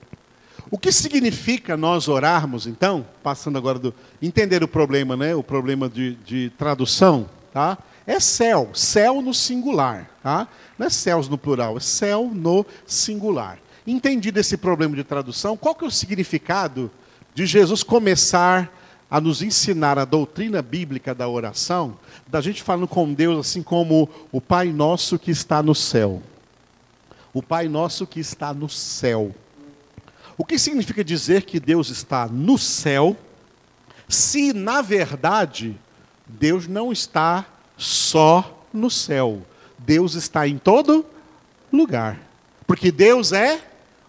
O 0.70 0.78
que 0.78 0.90
significa 0.90 1.76
nós 1.76 2.08
orarmos, 2.08 2.66
então, 2.66 3.06
passando 3.22 3.58
agora 3.58 3.78
do. 3.78 3.94
entender 4.22 4.62
o 4.62 4.68
problema, 4.68 5.16
né? 5.16 5.34
O 5.34 5.42
problema 5.42 5.88
de, 5.88 6.14
de 6.16 6.50
tradução, 6.56 7.28
tá? 7.52 7.76
É 8.06 8.20
céu, 8.20 8.70
céu 8.74 9.20
no 9.20 9.34
singular, 9.34 10.10
tá? 10.22 10.48
Não 10.78 10.86
é 10.86 10.90
céus 10.90 11.28
no 11.28 11.38
plural, 11.38 11.76
é 11.76 11.80
céu 11.80 12.30
no 12.32 12.64
singular. 12.86 13.58
Entendido 13.86 14.40
esse 14.40 14.56
problema 14.56 14.96
de 14.96 15.04
tradução, 15.04 15.56
qual 15.56 15.74
que 15.74 15.84
é 15.84 15.88
o 15.88 15.90
significado 15.90 16.90
de 17.34 17.44
Jesus 17.46 17.82
começar 17.82 18.72
a 19.14 19.20
nos 19.20 19.42
ensinar 19.42 19.96
a 19.96 20.04
doutrina 20.04 20.60
bíblica 20.60 21.14
da 21.14 21.28
oração, 21.28 21.96
da 22.26 22.40
gente 22.40 22.64
falando 22.64 22.88
com 22.88 23.14
Deus 23.14 23.46
assim 23.46 23.62
como 23.62 24.10
o 24.32 24.40
Pai 24.40 24.72
nosso 24.72 25.20
que 25.20 25.30
está 25.30 25.62
no 25.62 25.72
céu. 25.72 26.20
O 27.32 27.40
Pai 27.40 27.68
nosso 27.68 28.08
que 28.08 28.18
está 28.18 28.52
no 28.52 28.68
céu. 28.68 29.32
O 30.36 30.44
que 30.44 30.58
significa 30.58 31.04
dizer 31.04 31.42
que 31.44 31.60
Deus 31.60 31.90
está 31.90 32.26
no 32.26 32.58
céu, 32.58 33.16
se 34.08 34.52
na 34.52 34.82
verdade 34.82 35.78
Deus 36.26 36.66
não 36.66 36.90
está 36.90 37.46
só 37.76 38.66
no 38.72 38.90
céu. 38.90 39.42
Deus 39.78 40.16
está 40.16 40.48
em 40.48 40.58
todo 40.58 41.06
lugar. 41.72 42.18
Porque 42.66 42.90
Deus 42.90 43.30
é 43.30 43.62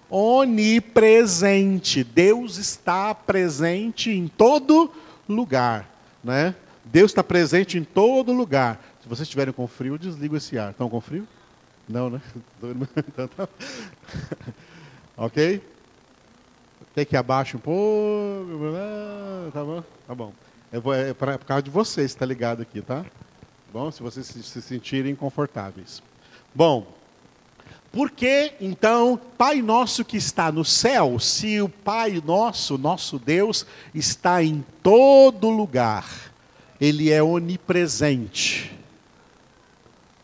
onipresente. 0.09 2.03
Deus 2.03 2.57
está 2.57 3.13
presente 3.13 4.11
em 4.11 4.27
todo 4.27 4.91
lugar, 5.27 5.89
né? 6.23 6.55
Deus 6.83 7.11
está 7.11 7.23
presente 7.23 7.77
em 7.77 7.83
todo 7.83 8.31
lugar. 8.31 8.81
Se 9.01 9.09
vocês 9.09 9.27
estiverem 9.27 9.53
com 9.53 9.67
frio, 9.67 9.97
desligo 9.97 10.37
esse 10.37 10.57
ar. 10.57 10.71
Estão 10.71 10.89
com 10.89 11.01
frio? 11.01 11.27
Não, 11.87 12.09
né? 12.09 12.21
Então, 13.07 13.27
tá. 13.27 13.47
ok? 15.17 15.61
Tem 16.93 17.05
que 17.05 17.17
abaixar 17.17 17.57
um 17.57 17.59
pouco. 17.59 18.73
Tá 19.51 19.63
bom? 19.63 19.83
Tá 20.07 20.15
bom. 20.15 20.33
É, 20.71 21.13
para 21.13 21.37
por 21.37 21.45
causa 21.45 21.63
de 21.63 21.69
vocês, 21.69 22.11
está 22.11 22.25
ligado 22.25 22.61
aqui, 22.61 22.81
tá? 22.81 23.05
Bom, 23.71 23.91
se 23.91 24.01
vocês 24.01 24.25
se, 24.25 24.41
se 24.41 24.61
sentirem 24.61 25.13
confortáveis. 25.15 26.01
Bom, 26.53 26.87
por 27.95 28.11
que 28.11 28.51
então, 28.59 29.17
Pai 29.37 29.61
nosso 29.61 30.03
que 30.03 30.17
está 30.17 30.51
no 30.51 30.65
céu, 30.65 31.17
se 31.17 31.61
o 31.61 31.69
Pai 31.69 32.21
nosso, 32.25 32.77
nosso 32.77 33.17
Deus, 33.17 33.65
está 33.93 34.43
em 34.43 34.65
todo 34.83 35.49
lugar, 35.49 36.05
Ele 36.79 37.09
é 37.09 37.23
onipresente. 37.23 38.77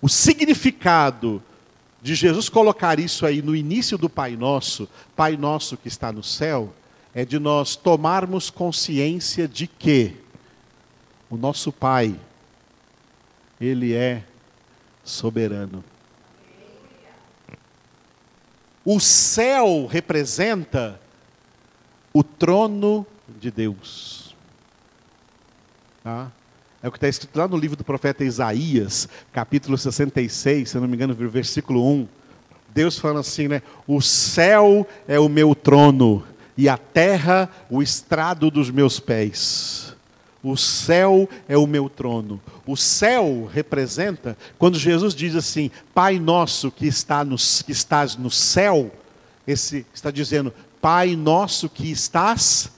O 0.02 0.10
significado 0.10 1.42
de 2.02 2.14
Jesus 2.14 2.50
colocar 2.50 3.00
isso 3.00 3.26
aí 3.26 3.42
no 3.42 3.56
início 3.56 3.98
do 3.98 4.10
Pai 4.10 4.36
Nosso, 4.36 4.90
Pai 5.16 5.38
Nosso 5.38 5.78
que 5.78 5.88
está 5.88 6.12
no 6.12 6.24
céu, 6.24 6.74
é 7.16 7.24
de 7.24 7.40
nós 7.40 7.78
tomarmos 7.78 8.50
consciência 8.50 9.48
de 9.48 9.66
que 9.66 10.18
o 11.30 11.38
nosso 11.38 11.72
Pai, 11.72 12.20
Ele 13.62 13.94
é 13.94 14.26
soberano. 15.06 15.91
O 18.84 19.00
céu 19.00 19.88
representa 19.90 21.00
o 22.14 22.24
trono 22.24 23.06
de 23.40 23.52
Deus. 23.52 24.36
Tá? 26.04 26.32
É 26.82 26.88
o 26.88 26.92
que 26.92 26.98
está 26.98 27.08
escrito 27.08 27.38
lá 27.38 27.48
no 27.48 27.58
livro 27.58 27.78
do 27.78 27.84
profeta 27.84 28.24
Isaías, 28.24 29.08
capítulo 29.32 29.78
66, 29.78 30.70
se 30.70 30.78
não 30.78 30.88
me 30.88 30.96
engano, 30.96 31.14
versículo 31.14 31.88
1. 31.88 32.08
Deus 32.74 32.98
fala 32.98 33.20
assim, 33.20 33.48
né? 33.48 33.62
O 33.86 34.02
céu 34.02 34.88
é 35.08 35.20
o 35.20 35.30
meu 35.30 35.54
trono 35.54 36.24
e 36.58 36.68
a 36.68 36.78
terra 36.78 37.50
o 37.70 37.84
estrado 37.84 38.50
dos 38.50 38.72
meus 38.72 39.00
pés. 39.00 39.91
O 40.44 40.58
céu 40.58 41.30
é 41.48 41.58
o 41.58 41.68
meu 41.68 41.88
trono. 41.88 42.42
O 42.66 42.76
céu 42.76 43.50
representa, 43.54 44.38
quando 44.58 44.80
Jesus 44.80 45.14
diz 45.14 45.36
assim, 45.36 45.70
Pai 45.94 46.20
nosso 46.20 46.72
que, 46.72 46.88
está 46.88 47.24
no, 47.24 47.36
que 47.36 47.72
estás 47.72 48.16
no 48.16 48.32
céu, 48.32 48.92
esse 49.46 49.86
está 49.94 50.10
dizendo, 50.10 50.54
Pai 50.82 51.16
nosso 51.16 51.70
que 51.70 51.92
estás 51.92 52.72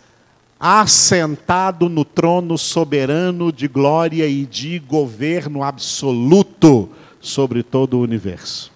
assentado 0.60 1.90
no 1.90 2.06
trono 2.06 2.58
soberano 2.58 3.52
de 3.52 3.68
glória 3.68 4.28
e 4.28 4.46
de 4.46 4.80
governo 4.80 5.64
absoluto 5.64 6.90
sobre 7.20 7.64
todo 7.64 7.98
o 7.98 8.02
universo. 8.02 8.72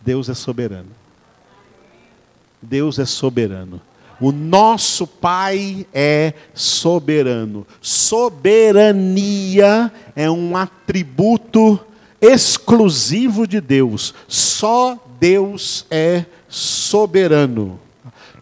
Deus 0.00 0.28
é 0.28 0.34
soberano. 0.34 0.90
Deus 2.62 2.98
é 2.98 3.04
soberano. 3.04 3.80
O 4.20 4.30
nosso 4.32 5.06
Pai 5.06 5.86
é 5.94 6.34
soberano. 6.52 7.66
Soberania 7.80 8.30
é 10.14 10.30
um 10.30 10.56
atributo 10.56 11.80
exclusivo 12.20 13.46
de 13.46 13.60
Deus. 13.60 14.14
Só 14.28 14.98
Deus 15.18 15.86
é 15.90 16.26
soberano. 16.48 17.80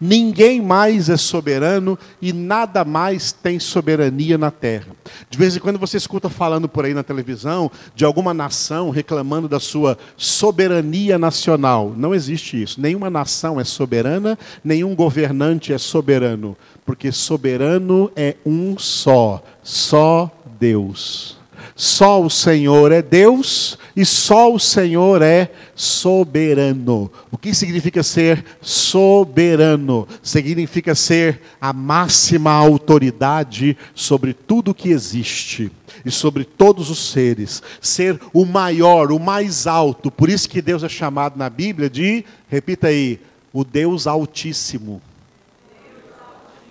Ninguém 0.01 0.61
mais 0.61 1.09
é 1.09 1.17
soberano 1.17 1.99
e 2.21 2.33
nada 2.33 2.85
mais 2.85 3.33
tem 3.33 3.59
soberania 3.59 4.39
na 4.39 4.51
terra. 4.51 4.89
De 5.29 5.39
vez 5.39 5.57
em 5.57 5.61
quando 5.61 5.79
você 5.79 5.97
escuta 5.97 6.29
falando 6.29 6.69
por 6.69 6.85
aí 6.85 6.95
na 6.95 7.03
televisão 7.03 7.71
de 7.95 8.05
alguma 8.05 8.33
nação 8.33 8.91
reclamando 8.91 9.49
da 9.49 9.59
sua 9.59 9.99
soberania 10.17 11.19
nacional. 11.19 11.95
Não 11.97 12.15
existe 12.15 12.61
isso. 12.61 12.81
Nenhuma 12.81 13.11
nação 13.11 13.61
é 13.61 13.65
soberana, 13.65 14.39
nenhum 14.63 14.95
governante 14.95 15.73
é 15.73 15.79
soberano, 15.79 16.57
porque 16.85 17.11
soberano 17.11 18.11
é 18.15 18.37
um 18.45 18.77
só, 18.79 19.43
só 19.63 20.31
Deus. 20.59 21.38
Só 21.75 22.23
o 22.23 22.31
Senhor 22.31 22.93
é 22.93 23.03
Deus 23.03 23.79
e 23.97 24.05
só 24.05 24.53
o 24.53 24.59
Senhor 24.59 25.23
é 25.23 25.51
soberano. 25.75 27.11
O 27.31 27.39
que 27.39 27.55
significa 27.55 28.03
ser 28.03 28.45
soberano? 28.61 30.07
Significa 30.23 30.95
ser 30.95 31.41
a 31.61 31.73
máxima 31.73 32.53
autoridade 32.53 33.77
sobre 33.95 34.33
tudo 34.33 34.75
que 34.75 34.91
existe 34.91 35.71
e 36.05 36.11
sobre 36.11 36.45
todos 36.45 36.91
os 36.91 37.11
seres, 37.11 37.63
ser 37.81 38.21
o 38.33 38.45
maior, 38.45 39.11
o 39.11 39.19
mais 39.19 39.67
alto. 39.67 40.11
Por 40.11 40.29
isso 40.29 40.49
que 40.49 40.63
Deus 40.63 40.83
é 40.83 40.89
chamado 40.89 41.37
na 41.37 41.51
Bíblia 41.51 41.91
de, 41.91 42.25
repita 42.49 42.89
aí, 42.89 43.21
o 43.53 43.65
Deus 43.65 44.07
Altíssimo 44.07 45.03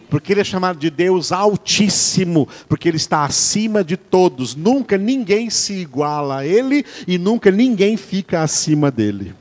porque 0.09 0.33
ele 0.33 0.41
é 0.41 0.43
chamado 0.43 0.79
de 0.79 0.89
Deus 0.89 1.31
Altíssimo, 1.31 2.47
porque 2.67 2.87
ele 2.87 2.97
está 2.97 3.23
acima 3.23 3.83
de 3.83 3.97
todos. 3.97 4.55
Nunca 4.55 4.97
ninguém 4.97 5.49
se 5.49 5.73
iguala 5.73 6.39
a 6.39 6.45
ele 6.45 6.85
e 7.07 7.17
nunca 7.17 7.51
ninguém 7.51 7.97
fica 7.97 8.41
acima 8.41 8.89
dele. 8.89 9.33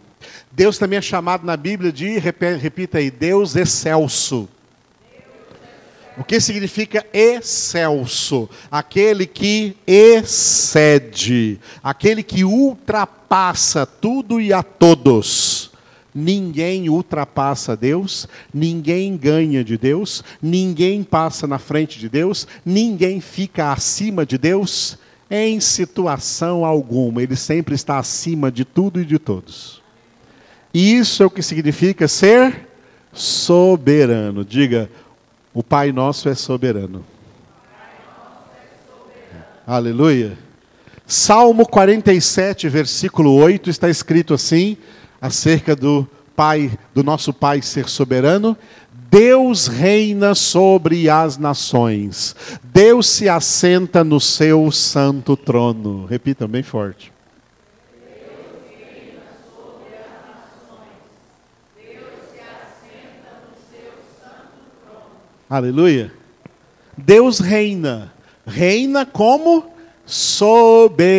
Deus 0.51 0.79
também 0.79 0.99
é 0.99 1.03
chamado 1.03 1.45
na 1.45 1.57
Bíblia 1.57 1.93
de, 1.93 2.19
repita 2.19 2.99
aí, 2.99 3.11
Deus 3.11 3.55
excelso. 3.57 4.49
O 6.17 6.25
que 6.25 6.41
significa 6.41 7.05
excelso? 7.13 8.49
Aquele 8.71 9.27
que 9.27 9.77
excede, 9.87 11.61
aquele 11.83 12.23
que 12.23 12.43
ultrapassa 12.43 13.85
tudo 13.85 14.41
e 14.41 14.51
a 14.51 14.63
todos. 14.63 15.56
Ninguém 16.19 16.89
ultrapassa 16.89 17.77
Deus, 17.77 18.27
ninguém 18.53 19.19
ganha 19.19 19.63
de 19.63 19.77
Deus, 19.77 20.25
ninguém 20.41 21.05
passa 21.05 21.47
na 21.47 21.59
frente 21.59 21.99
de 21.99 22.09
Deus, 22.09 22.49
ninguém 22.65 23.21
fica 23.21 23.71
acima 23.71 24.25
de 24.25 24.39
Deus 24.39 24.97
em 25.31 25.61
situação 25.61 26.65
alguma. 26.65 27.23
Ele 27.23 27.37
sempre 27.37 27.75
está 27.75 27.99
acima 27.99 28.51
de 28.51 28.65
tudo 28.65 28.99
e 28.99 29.05
de 29.05 29.19
todos. 29.19 29.83
Isso 30.73 31.23
é 31.23 31.27
o 31.27 31.31
que 31.31 31.43
significa 31.43 32.09
ser 32.09 32.67
soberano. 33.13 34.43
Diga, 34.43 34.89
o 35.53 35.63
Pai 35.63 35.93
Nosso 35.93 36.31
é 36.31 36.35
soberano. 36.35 37.05
Aleluia. 39.67 40.39
Salmo 41.07 41.67
47, 41.67 42.69
versículo 42.71 43.35
8, 43.35 43.69
está 43.69 43.91
escrito 43.91 44.33
assim: 44.33 44.77
acerca 45.27 45.77
do 45.77 46.09
Pai, 46.35 46.79
do 46.95 47.03
nosso 47.03 47.33
Pai 47.33 47.61
ser 47.63 47.89
soberano. 47.89 48.57
Deus 49.11 49.67
reina 49.67 50.35
sobre 50.35 51.09
as 51.09 51.39
nações. 51.39 52.35
Deus 52.63 53.07
se 53.07 53.29
assenta 53.29 54.03
no 54.03 54.21
seu 54.21 54.71
santo 54.73 55.37
trono. 55.37 56.07
Repita 56.07 56.47
bem 56.49 56.63
forte. 56.63 57.13
Aleluia. 65.49 66.13
Deus 66.97 67.39
reina. 67.39 68.13
Reina 68.45 69.07
como 69.07 69.71
soberano. 70.05 71.11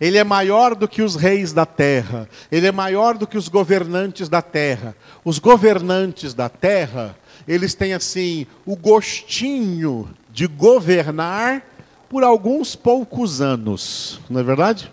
Ele 0.00 0.18
é 0.18 0.24
maior 0.24 0.74
do 0.74 0.88
que 0.88 1.02
os 1.02 1.16
reis 1.16 1.52
da 1.52 1.64
terra. 1.64 2.28
Ele 2.50 2.66
é 2.66 2.72
maior 2.72 3.16
do 3.16 3.26
que 3.26 3.38
os 3.38 3.48
governantes 3.48 4.28
da 4.28 4.42
terra. 4.42 4.96
Os 5.24 5.38
governantes 5.38 6.34
da 6.34 6.48
terra, 6.48 7.16
eles 7.46 7.74
têm 7.74 7.94
assim 7.94 8.46
o 8.66 8.76
gostinho 8.76 10.08
de 10.30 10.46
governar 10.46 11.62
por 12.08 12.22
alguns 12.24 12.74
poucos 12.76 13.40
anos. 13.40 14.20
Não 14.28 14.40
é 14.40 14.42
verdade? 14.42 14.92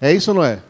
É 0.00 0.12
isso 0.12 0.30
ou 0.30 0.36
não 0.36 0.44
é? 0.44 0.60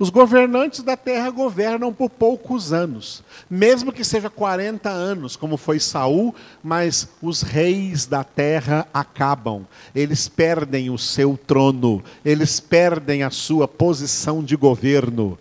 Os 0.00 0.08
governantes 0.08 0.82
da 0.82 0.96
terra 0.96 1.28
governam 1.28 1.92
por 1.92 2.08
poucos 2.08 2.72
anos, 2.72 3.22
mesmo 3.50 3.92
que 3.92 4.02
seja 4.02 4.30
40 4.30 4.88
anos, 4.88 5.36
como 5.36 5.58
foi 5.58 5.78
Saul, 5.78 6.34
mas 6.62 7.06
os 7.20 7.42
reis 7.42 8.06
da 8.06 8.24
terra 8.24 8.88
acabam. 8.94 9.66
Eles 9.94 10.26
perdem 10.26 10.88
o 10.88 10.96
seu 10.96 11.38
trono, 11.46 12.02
eles 12.24 12.60
perdem 12.60 13.22
a 13.22 13.28
sua 13.28 13.68
posição 13.68 14.42
de 14.42 14.56
governo. 14.56 15.38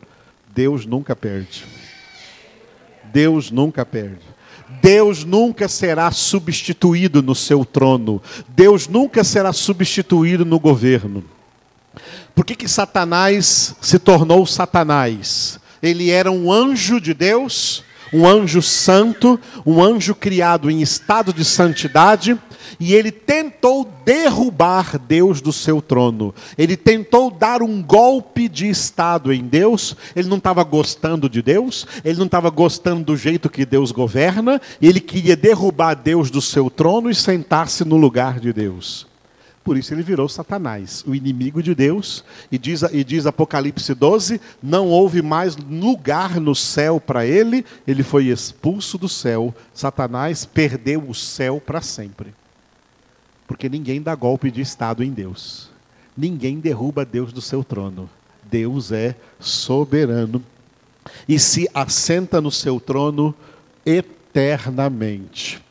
Deus 0.54 0.86
nunca 0.86 1.16
perde. 1.16 1.64
Deus 3.14 3.50
nunca 3.52 3.86
perde. 3.86 4.26
Deus 4.82 5.24
nunca 5.24 5.70
será 5.70 6.12
substituído 6.12 7.24
no 7.24 7.34
seu 7.34 7.64
trono. 7.64 8.22
Deus 8.50 8.90
nunca 8.90 9.24
será 9.24 9.54
substituído 9.54 10.44
no 10.44 10.60
governo. 10.60 11.24
Por 12.36 12.46
que, 12.46 12.56
que 12.56 12.68
Satanás 12.68 13.76
se 13.82 14.00
tornou 14.00 14.46
Satanás? 14.46 15.60
Ele 15.82 16.10
era 16.10 16.32
um 16.32 16.52
anjo 16.52 17.00
de 17.00 17.14
Deus, 17.14 17.84
um 18.14 18.28
anjo 18.28 18.62
santo, 18.62 19.40
um 19.66 19.84
anjo 19.84 20.16
criado 20.16 20.70
em 20.70 20.82
estado 20.82 21.34
de 21.34 21.46
santidade, 21.46 22.38
e 22.80 22.94
ele 22.94 23.12
tentou 23.12 23.90
derrubar 24.06 24.98
Deus 24.98 25.42
do 25.42 25.52
seu 25.52 25.82
trono. 25.82 26.34
Ele 26.58 26.78
tentou 26.78 27.30
dar 27.32 27.62
um 27.62 27.82
golpe 27.82 28.48
de 28.48 28.70
estado 28.70 29.34
em 29.34 29.44
Deus. 29.44 29.96
Ele 30.16 30.28
não 30.28 30.38
estava 30.38 30.64
gostando 30.64 31.30
de 31.30 31.42
Deus, 31.42 31.86
ele 32.04 32.18
não 32.18 32.26
estava 32.26 32.50
gostando 32.50 33.04
do 33.04 33.18
jeito 33.18 33.50
que 33.50 33.66
Deus 33.66 33.92
governa, 33.92 34.62
e 34.80 34.88
ele 34.88 35.00
queria 35.00 35.36
derrubar 35.36 35.96
Deus 35.96 36.30
do 36.30 36.42
seu 36.42 36.70
trono 36.70 37.10
e 37.10 37.16
sentar-se 37.16 37.84
no 37.84 37.98
lugar 37.98 38.40
de 38.40 38.54
Deus. 38.54 39.09
Por 39.64 39.78
isso 39.78 39.94
ele 39.94 40.02
virou 40.02 40.28
Satanás, 40.28 41.04
o 41.06 41.14
inimigo 41.14 41.62
de 41.62 41.76
Deus. 41.76 42.24
E 42.52 42.58
diz, 42.58 42.82
e 42.82 43.04
diz 43.04 43.26
Apocalipse 43.26 43.94
12: 43.94 44.40
não 44.64 44.88
houve 44.88 45.22
mais 45.22 45.56
lugar 45.56 46.40
no 46.40 46.56
céu 46.56 47.00
para 47.00 47.26
ele, 47.26 47.66
ele 47.88 48.04
foi 48.04 48.26
expulso 48.26 48.98
do 48.98 49.10
céu. 49.10 49.54
Satanás 49.74 50.46
perdeu 50.46 51.08
o 51.08 51.14
céu 51.14 51.62
para 51.64 51.82
sempre. 51.82 52.34
Porque 53.48 53.68
ninguém 53.70 54.02
dá 54.02 54.16
golpe 54.16 54.50
de 54.50 54.62
Estado 54.62 55.04
em 55.04 55.12
Deus. 55.12 55.70
Ninguém 56.16 56.60
derruba 56.60 57.06
Deus 57.06 57.34
do 57.34 57.42
seu 57.42 57.64
trono. 57.64 58.10
Deus 58.50 58.92
é 58.92 59.16
soberano 59.40 60.44
e 61.28 61.40
se 61.40 61.70
assenta 61.74 62.42
no 62.42 62.52
seu 62.52 62.80
trono 62.80 63.34
eternamente. 63.86 65.62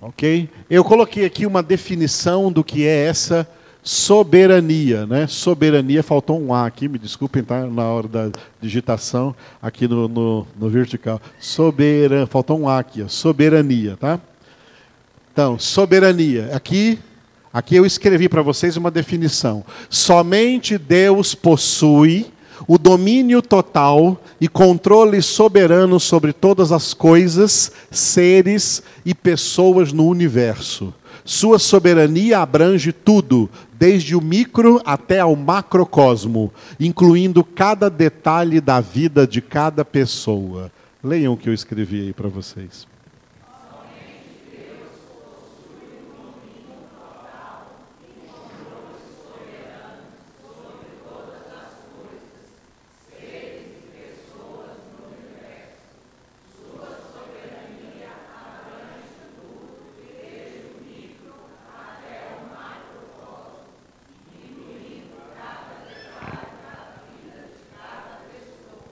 Ok? 0.00 0.48
Eu 0.68 0.84
coloquei 0.84 1.24
aqui 1.24 1.46
uma 1.46 1.62
definição 1.62 2.52
do 2.52 2.62
que 2.62 2.86
é 2.86 3.06
essa 3.06 3.48
soberania, 3.82 5.06
né? 5.06 5.26
Soberania, 5.26 6.02
faltou 6.02 6.40
um 6.40 6.52
A 6.52 6.66
aqui, 6.66 6.88
me 6.88 6.98
desculpem, 6.98 7.42
tá? 7.42 7.64
Na 7.66 7.84
hora 7.84 8.06
da 8.06 8.30
digitação, 8.60 9.34
aqui 9.62 9.88
no, 9.88 10.06
no, 10.06 10.46
no 10.58 10.68
vertical. 10.68 11.20
Soberan, 11.40 12.26
faltou 12.26 12.60
um 12.60 12.68
A 12.68 12.78
aqui, 12.78 13.04
soberania, 13.08 13.96
tá? 13.96 14.20
Então, 15.32 15.58
soberania. 15.58 16.50
Aqui, 16.54 16.98
aqui 17.52 17.76
eu 17.76 17.86
escrevi 17.86 18.28
para 18.28 18.42
vocês 18.42 18.76
uma 18.76 18.90
definição. 18.90 19.64
Somente 19.88 20.76
Deus 20.76 21.34
possui 21.34 22.26
o 22.68 22.76
domínio 22.76 23.40
total 23.40 24.22
e 24.38 24.46
controle 24.46 25.22
soberano 25.22 25.98
sobre 25.98 26.34
todas 26.34 26.70
as 26.70 26.92
coisas, 26.92 27.72
seres 27.90 28.82
e 29.06 29.14
pessoas 29.14 29.90
no 29.90 30.06
universo. 30.06 30.92
Sua 31.24 31.58
soberania 31.58 32.40
abrange 32.40 32.92
tudo, 32.92 33.48
desde 33.72 34.14
o 34.14 34.20
micro 34.20 34.82
até 34.84 35.20
ao 35.20 35.34
macrocosmo, 35.34 36.52
incluindo 36.78 37.42
cada 37.42 37.88
detalhe 37.88 38.60
da 38.60 38.80
vida 38.80 39.26
de 39.26 39.40
cada 39.40 39.82
pessoa. 39.84 40.70
Leiam 41.02 41.32
o 41.32 41.36
que 41.36 41.48
eu 41.48 41.54
escrevi 41.54 42.02
aí 42.02 42.12
para 42.12 42.28
vocês. 42.28 42.86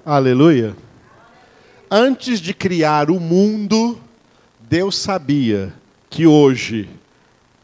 Aleluia. 0.09 0.77
Antes 1.91 2.39
de 2.39 2.55
criar 2.55 3.11
o 3.11 3.19
mundo, 3.19 3.99
Deus 4.61 4.97
sabia 4.97 5.75
que 6.09 6.29
hoje, 6.29 6.89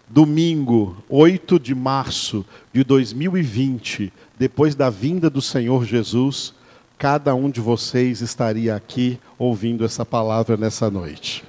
domingo 0.08 0.96
8 1.08 1.60
de 1.60 1.72
março 1.72 2.44
de 2.72 2.82
2020, 2.82 4.12
depois 4.36 4.74
da 4.74 4.90
vinda 4.90 5.30
do 5.30 5.40
Senhor 5.40 5.84
Jesus, 5.84 6.52
cada 6.98 7.32
um 7.32 7.48
de 7.48 7.60
vocês 7.60 8.20
estaria 8.20 8.74
aqui 8.74 9.20
ouvindo 9.38 9.84
essa 9.84 10.04
palavra 10.04 10.56
nessa 10.56 10.90
noite. 10.90 11.44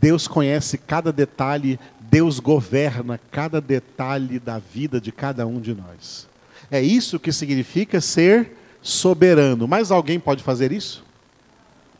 Deus 0.00 0.26
conhece 0.26 0.78
cada 0.78 1.12
detalhe, 1.12 1.78
Deus 2.00 2.40
governa 2.40 3.20
cada 3.30 3.60
detalhe 3.60 4.38
da 4.38 4.58
vida 4.58 4.98
de 4.98 5.12
cada 5.12 5.46
um 5.46 5.60
de 5.60 5.74
nós. 5.74 6.27
É 6.70 6.80
isso 6.80 7.18
que 7.18 7.32
significa 7.32 8.00
ser 8.00 8.52
soberano. 8.82 9.66
Mais 9.66 9.90
alguém 9.90 10.20
pode 10.20 10.42
fazer 10.42 10.72
isso? 10.72 11.04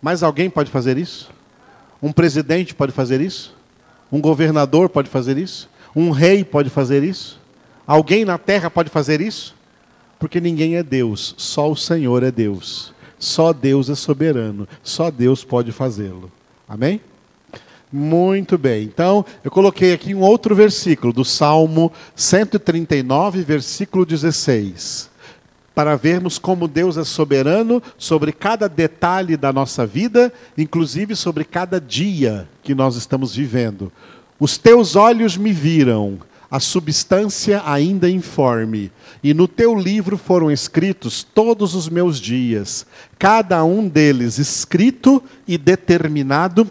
Mais 0.01 0.23
alguém 0.23 0.49
pode 0.49 0.71
fazer 0.71 0.97
isso? 0.97 1.31
Um 2.03 2.13
presidente 2.13 2.75
pode 2.75 2.93
fazer 2.93 3.21
isso? 3.21 3.55
Um 4.11 4.21
governador 4.21 4.89
pode 4.89 5.09
fazer 5.09 5.37
isso? 5.37 5.69
Um 5.95 6.11
rei 6.11 6.45
pode 6.45 6.71
fazer 6.71 7.03
isso? 7.03 7.41
Alguém 7.87 8.25
na 8.25 8.39
terra 8.39 8.71
pode 8.71 8.91
fazer 8.91 9.21
isso? 9.21 9.55
Porque 10.19 10.41
ninguém 10.41 10.77
é 10.77 10.83
Deus, 10.83 11.35
só 11.37 11.71
o 11.71 11.77
Senhor 11.77 12.23
é 12.23 12.31
Deus. 12.31 12.93
Só 13.19 13.53
Deus 13.53 13.91
é 13.91 13.95
soberano, 13.95 14.69
só 14.83 15.11
Deus 15.11 15.43
pode 15.43 15.73
fazê-lo. 15.73 16.31
Amém? 16.69 17.01
Muito 17.91 18.59
bem. 18.59 18.85
Então, 18.85 19.25
eu 19.43 19.51
coloquei 19.51 19.95
aqui 19.95 20.15
um 20.15 20.21
outro 20.21 20.55
versículo 20.55 21.11
do 21.11 21.25
Salmo 21.25 21.91
139, 22.15 23.43
versículo 23.43 24.05
16. 24.05 25.09
Para 25.75 25.97
vermos 25.97 26.39
como 26.39 26.69
Deus 26.69 26.99
é 26.99 27.05
soberano 27.05 27.83
sobre 27.97 28.31
cada 28.33 28.69
detalhe 28.69 29.39
da 29.39 29.53
nossa 29.53 29.87
vida, 29.87 30.31
inclusive 30.57 31.17
sobre 31.17 31.45
cada 31.45 31.81
dia 31.81 32.47
que 32.63 32.75
nós 32.75 32.95
estamos 32.97 33.35
vivendo. 33.35 33.91
Os 34.39 34.59
teus 34.59 34.95
olhos 34.95 35.39
me 35.39 35.53
viram, 35.53 36.19
a 36.51 36.61
substância 36.61 37.63
ainda 37.65 38.09
informe, 38.11 38.93
e 39.23 39.33
no 39.33 39.49
teu 39.49 39.75
livro 39.75 40.19
foram 40.19 40.51
escritos 40.51 41.23
todos 41.23 41.75
os 41.75 41.89
meus 41.89 42.21
dias, 42.21 42.87
cada 43.19 43.65
um 43.65 43.89
deles 43.89 44.39
escrito 44.39 45.23
e 45.47 45.57
determinado 45.57 46.71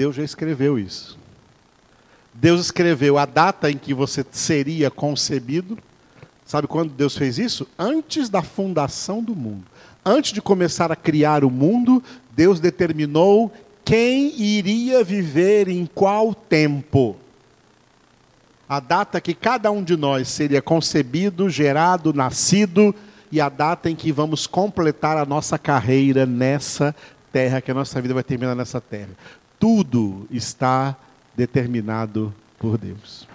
Deus 0.00 0.16
já 0.16 0.22
escreveu 0.22 0.78
isso. 0.78 1.18
Deus 2.32 2.58
escreveu 2.58 3.18
a 3.18 3.26
data 3.26 3.70
em 3.70 3.76
que 3.76 3.92
você 3.92 4.24
seria 4.30 4.90
concebido. 4.90 5.78
Sabe 6.46 6.66
quando 6.66 6.94
Deus 6.94 7.14
fez 7.14 7.38
isso? 7.38 7.68
Antes 7.78 8.30
da 8.30 8.40
fundação 8.40 9.22
do 9.22 9.36
mundo. 9.36 9.64
Antes 10.02 10.32
de 10.32 10.40
começar 10.40 10.90
a 10.90 10.96
criar 10.96 11.44
o 11.44 11.50
mundo, 11.50 12.02
Deus 12.34 12.60
determinou 12.60 13.52
quem 13.84 14.40
iria 14.40 15.04
viver 15.04 15.68
em 15.68 15.84
qual 15.84 16.34
tempo. 16.34 17.14
A 18.66 18.80
data 18.80 19.20
que 19.20 19.34
cada 19.34 19.70
um 19.70 19.84
de 19.84 19.98
nós 19.98 20.28
seria 20.28 20.62
concebido, 20.62 21.50
gerado, 21.50 22.14
nascido, 22.14 22.94
e 23.30 23.38
a 23.38 23.50
data 23.50 23.90
em 23.90 23.94
que 23.94 24.10
vamos 24.10 24.46
completar 24.46 25.18
a 25.18 25.26
nossa 25.26 25.58
carreira 25.58 26.24
nessa 26.24 26.96
terra, 27.30 27.60
que 27.60 27.70
a 27.70 27.74
nossa 27.74 28.00
vida 28.00 28.14
vai 28.14 28.24
terminar 28.24 28.54
nessa 28.54 28.80
terra. 28.80 29.10
Tudo 29.60 30.26
está 30.30 30.96
determinado 31.36 32.34
por 32.58 32.76
Deus. 32.76 33.28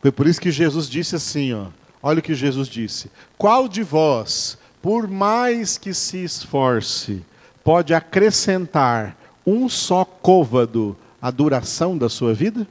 Foi 0.00 0.10
por 0.10 0.26
isso 0.26 0.40
que 0.40 0.50
Jesus 0.50 0.88
disse 0.88 1.14
assim, 1.14 1.52
ó. 1.52 1.66
Olha 2.02 2.18
o 2.18 2.22
que 2.22 2.34
Jesus 2.34 2.66
disse: 2.66 3.10
Qual 3.38 3.68
de 3.68 3.84
vós, 3.84 4.58
por 4.82 5.06
mais 5.06 5.78
que 5.78 5.94
se 5.94 6.24
esforce, 6.24 7.22
pode 7.62 7.94
acrescentar 7.94 9.16
um 9.46 9.68
só 9.68 10.04
côvado 10.04 10.96
à 11.20 11.30
duração 11.30 11.96
da 11.96 12.08
sua 12.08 12.34
vida? 12.34 12.66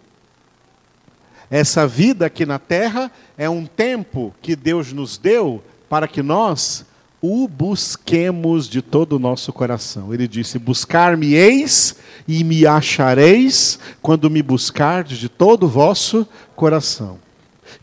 Essa 1.49 1.88
vida 1.88 2.25
aqui 2.25 2.45
na 2.45 2.60
terra 2.60 3.12
é 3.38 3.49
um 3.49 3.65
tempo 3.65 4.34
que 4.41 4.56
Deus 4.56 4.91
nos 4.91 5.17
deu 5.17 5.63
para 5.89 6.08
que 6.08 6.21
nós 6.21 6.86
o 7.21 7.47
busquemos 7.47 8.67
de 8.67 8.81
todo 8.81 9.13
o 9.13 9.19
nosso 9.19 9.53
coração. 9.53 10.13
Ele 10.13 10.27
disse: 10.27 10.57
Buscar-me-eis 10.57 11.95
e 12.27 12.43
me 12.43 12.65
achareis 12.65 13.77
quando 14.01 14.29
me 14.29 14.41
buscardes 14.41 15.19
de 15.19 15.29
todo 15.29 15.63
o 15.63 15.69
vosso 15.69 16.27
coração. 16.55 17.19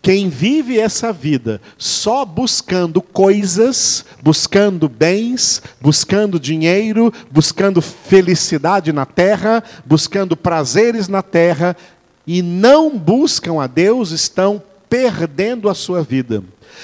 Quem 0.02 0.28
vive 0.28 0.78
essa 0.78 1.12
vida 1.12 1.60
só 1.76 2.24
buscando 2.24 3.00
coisas, 3.00 4.04
buscando 4.22 4.88
bens, 4.88 5.62
buscando 5.80 6.38
dinheiro, 6.38 7.12
buscando 7.30 7.80
felicidade 7.80 8.92
na 8.92 9.06
terra, 9.06 9.62
buscando 9.84 10.36
prazeres 10.36 11.08
na 11.08 11.22
terra, 11.22 11.76
e 12.26 12.42
não 12.42 12.96
buscam 12.96 13.62
a 13.62 13.66
Deus, 13.66 14.10
estão 14.10 14.62
perdendo 14.88 15.68
a 15.68 15.74
sua 15.74 16.02
vida. 16.02 16.42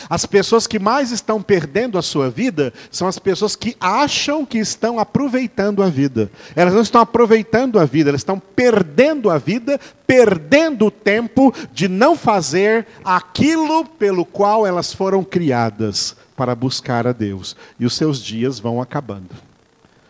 As 0.09 0.27
pessoas 0.27 0.67
que 0.67 0.79
mais 0.79 1.11
estão 1.11 1.43
perdendo 1.43 1.99
a 1.99 2.03
sua 2.03 2.31
vida 2.31 2.73
são 2.91 3.09
as 3.09 3.19
pessoas 3.19 3.57
que 3.57 3.77
acham 3.81 4.45
que 4.45 4.59
estão 4.59 4.99
aproveitando 4.99 5.83
a 5.83 5.89
vida. 5.89 6.31
Elas 6.55 6.75
não 6.75 6.83
estão 6.83 7.01
aproveitando 7.01 7.79
a 7.79 7.85
vida, 7.85 8.11
elas 8.11 8.21
estão 8.21 8.39
perdendo 8.39 9.31
a 9.31 9.39
vida, 9.39 9.81
perdendo 10.07 10.87
o 10.87 10.91
tempo 10.91 11.53
de 11.73 11.89
não 11.89 12.17
fazer 12.17 12.87
aquilo 13.05 13.85
pelo 13.85 14.25
qual 14.25 14.67
elas 14.67 14.93
foram 14.93 15.25
criadas 15.25 16.17
para 16.37 16.55
buscar 16.55 17.07
a 17.07 17.13
Deus. 17.13 17.57
E 17.79 17.87
os 17.87 17.95
seus 17.95 18.21
dias 18.23 18.59
vão 18.59 18.81
acabando. 18.81 19.31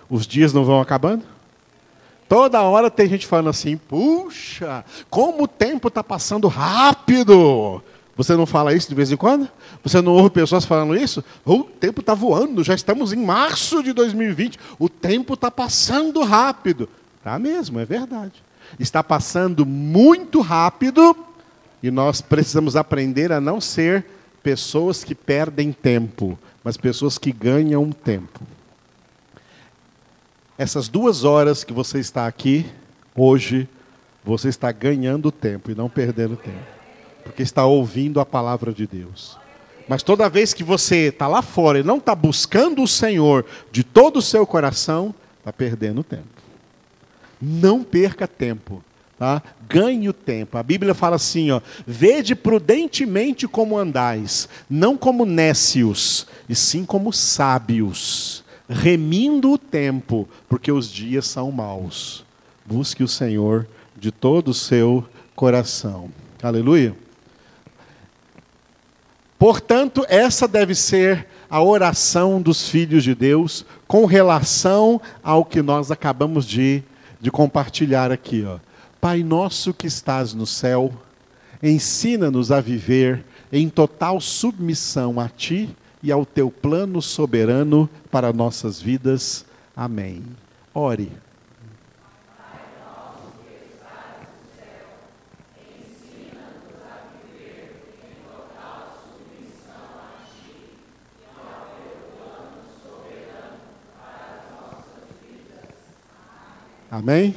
Os 0.09 0.27
dias 0.27 0.53
não 0.53 0.64
vão 0.64 0.81
acabando? 0.81 1.25
Toda 2.29 2.62
hora 2.62 2.90
tem 2.90 3.09
gente 3.09 3.27
falando 3.27 3.51
assim: 3.51 3.77
puxa, 3.77 4.85
como 5.11 5.44
o 5.44 5.49
tempo 5.49 5.88
está 5.88 6.03
passando 6.03 6.49
rápido. 6.49 7.83
Você 8.16 8.37
não 8.37 8.46
fala 8.46 8.72
isso 8.72 8.88
de 8.88 8.94
vez 8.94 9.11
em 9.11 9.16
quando? 9.16 9.48
Você 9.83 10.00
não 10.00 10.12
ouve 10.12 10.31
pessoas 10.31 10.64
falando 10.64 10.96
isso? 10.96 11.24
O 11.44 11.64
tempo 11.64 12.00
está 12.00 12.14
voando, 12.14 12.62
já 12.62 12.74
estamos 12.74 13.12
em 13.12 13.16
março 13.16 13.83
de 13.83 13.92
2020. 13.92 14.59
O 14.79 14.88
tempo 14.88 15.35
está 15.35 15.50
passando 15.50 16.22
rápido. 16.22 16.88
Tá 17.24 17.38
mesmo, 17.38 17.81
é 17.81 17.85
verdade. 17.85 18.42
Está 18.79 19.03
passando 19.03 19.66
muito 19.66 20.40
rápido 20.40 21.16
e 21.83 21.90
nós 21.90 22.20
precisamos 22.20 22.77
aprender 22.77 23.33
a 23.33 23.40
não 23.40 23.61
ser 23.61 24.07
pessoas 24.42 25.03
que 25.03 25.14
perdem 25.14 25.72
tempo, 25.72 26.38
mas 26.62 26.77
pessoas 26.77 27.18
que 27.18 27.33
ganham 27.33 27.90
tempo. 27.90 28.40
Essas 30.57 30.87
duas 30.87 31.24
horas 31.24 31.64
que 31.64 31.72
você 31.72 31.98
está 31.98 32.29
aqui, 32.29 32.64
hoje, 33.14 33.68
você 34.24 34.48
está 34.48 34.70
ganhando 34.70 35.33
tempo 35.33 35.70
e 35.70 35.74
não 35.74 35.88
perdendo 35.88 36.37
tempo 36.37 36.73
porque 37.24 37.42
está 37.42 37.64
ouvindo 37.64 38.20
a 38.20 38.26
palavra 38.26 38.72
de 38.72 38.87
Deus. 38.87 39.38
Mas 39.88 40.02
toda 40.02 40.28
vez 40.28 40.54
que 40.54 40.64
você 40.64 41.08
está 41.08 41.26
lá 41.26 41.42
fora 41.42 41.78
e 41.78 41.82
não 41.82 41.98
está 41.98 42.14
buscando 42.14 42.82
o 42.82 42.88
Senhor 42.88 43.44
de 43.70 43.82
todo 43.82 44.18
o 44.18 44.22
seu 44.22 44.46
coração, 44.46 45.14
está 45.38 45.52
perdendo 45.52 46.02
tempo. 46.02 46.24
Não 47.40 47.82
perca 47.82 48.26
tempo. 48.26 48.82
Tá? 49.18 49.42
Ganhe 49.68 50.08
o 50.08 50.12
tempo. 50.12 50.58
A 50.58 50.62
Bíblia 50.62 50.94
fala 50.94 51.16
assim: 51.16 51.50
ó, 51.50 51.60
vede 51.87 52.34
prudentemente 52.34 53.46
como 53.46 53.78
andais, 53.78 54.48
não 54.68 54.96
como 54.96 55.24
nécios, 55.24 56.26
e 56.48 56.54
sim 56.54 56.84
como 56.84 57.12
sábios, 57.12 58.44
remindo 58.68 59.52
o 59.52 59.58
tempo, 59.58 60.28
porque 60.48 60.72
os 60.72 60.90
dias 60.90 61.26
são 61.26 61.52
maus. 61.52 62.24
Busque 62.66 63.04
o 63.04 63.08
Senhor 63.08 63.68
de 63.96 64.10
todo 64.10 64.48
o 64.48 64.54
seu 64.54 65.06
coração. 65.37 66.10
Aleluia. 66.42 67.03
Portanto, 69.44 70.07
essa 70.09 70.48
deve 70.48 70.74
ser 70.74 71.26
a 71.50 71.62
oração 71.62 72.40
dos 72.40 72.66
filhos 72.66 73.04
de 73.04 73.14
Deus 73.14 73.62
com 73.87 74.07
relação 74.07 74.98
ao 75.22 75.44
que 75.44 75.61
nós 75.61 75.90
acabamos 75.90 76.46
de, 76.46 76.83
de 77.20 77.30
compartilhar 77.30 78.11
aqui. 78.11 78.42
Ó. 78.42 78.57
Pai 79.02 79.22
nosso 79.22 79.74
que 79.74 79.87
estás 79.87 80.33
no 80.33 80.46
céu, 80.46 80.90
ensina-nos 81.62 82.50
a 82.50 82.59
viver 82.59 83.22
em 83.52 83.68
total 83.68 84.18
submissão 84.18 85.20
a 85.20 85.28
Ti 85.28 85.68
e 86.02 86.11
ao 86.11 86.24
Teu 86.24 86.50
plano 86.50 87.02
soberano 87.02 87.87
para 88.11 88.33
nossas 88.33 88.80
vidas. 88.80 89.44
Amém. 89.76 90.22
Ore. 90.72 91.12
Amém? 106.94 107.35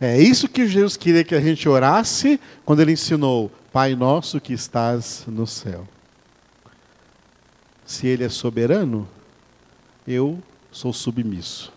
É 0.00 0.18
isso 0.18 0.48
que 0.48 0.66
Jesus 0.66 0.96
queria 0.96 1.22
que 1.22 1.34
a 1.34 1.40
gente 1.40 1.68
orasse 1.68 2.40
quando 2.64 2.80
ele 2.80 2.92
ensinou: 2.92 3.52
Pai 3.70 3.94
nosso 3.94 4.40
que 4.40 4.54
estás 4.54 5.24
no 5.26 5.46
céu. 5.46 5.86
Se 7.84 8.06
ele 8.06 8.24
é 8.24 8.30
soberano, 8.30 9.06
eu 10.08 10.42
sou 10.72 10.94
submisso. 10.94 11.70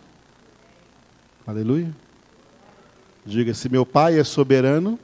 Aleluia. 1.46 1.94
Diga: 3.26 3.54
se 3.54 3.68
meu 3.68 3.86
pai 3.86 4.18
é 4.18 4.24
soberano, 4.24 4.98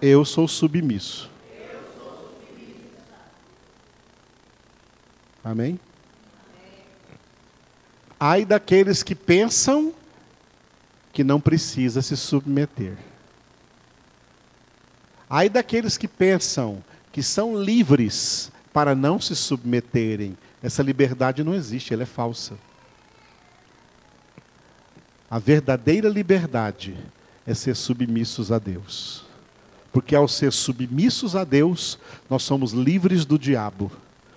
eu 0.00 0.24
sou 0.24 0.46
submisso. 0.46 1.28
Amém? 5.42 5.76
Ai 8.24 8.44
daqueles 8.44 9.02
que 9.02 9.16
pensam 9.16 9.92
que 11.12 11.24
não 11.24 11.40
precisa 11.40 12.00
se 12.00 12.16
submeter. 12.16 12.96
Ai 15.28 15.48
daqueles 15.48 15.98
que 15.98 16.06
pensam 16.06 16.84
que 17.10 17.20
são 17.20 17.60
livres 17.60 18.52
para 18.72 18.94
não 18.94 19.20
se 19.20 19.34
submeterem. 19.34 20.38
Essa 20.62 20.84
liberdade 20.84 21.42
não 21.42 21.52
existe, 21.52 21.92
ela 21.92 22.04
é 22.04 22.06
falsa. 22.06 22.56
A 25.28 25.40
verdadeira 25.40 26.08
liberdade 26.08 26.96
é 27.44 27.54
ser 27.54 27.74
submissos 27.74 28.52
a 28.52 28.60
Deus. 28.60 29.24
Porque 29.92 30.14
ao 30.14 30.28
ser 30.28 30.52
submissos 30.52 31.34
a 31.34 31.42
Deus, 31.42 31.98
nós 32.30 32.44
somos 32.44 32.70
livres 32.70 33.24
do 33.24 33.36
diabo, 33.36 33.90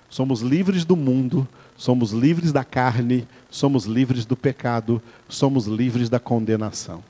somos 0.10 0.42
livres 0.42 0.86
do 0.86 0.96
mundo, 0.96 1.48
somos 1.78 2.12
livres 2.12 2.52
da 2.52 2.64
carne, 2.64 3.28
somos 3.50 3.86
livres 3.86 4.26
do 4.26 4.36
pecado, 4.36 5.02
somos 5.28 5.66
livres 5.66 6.10
da 6.10 6.20
condenação. 6.20 7.04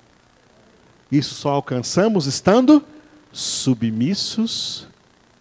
Isso 1.12 1.36
só 1.36 1.51
alcançamos 1.51 2.25
estando 2.25 2.84
submissos 3.31 4.88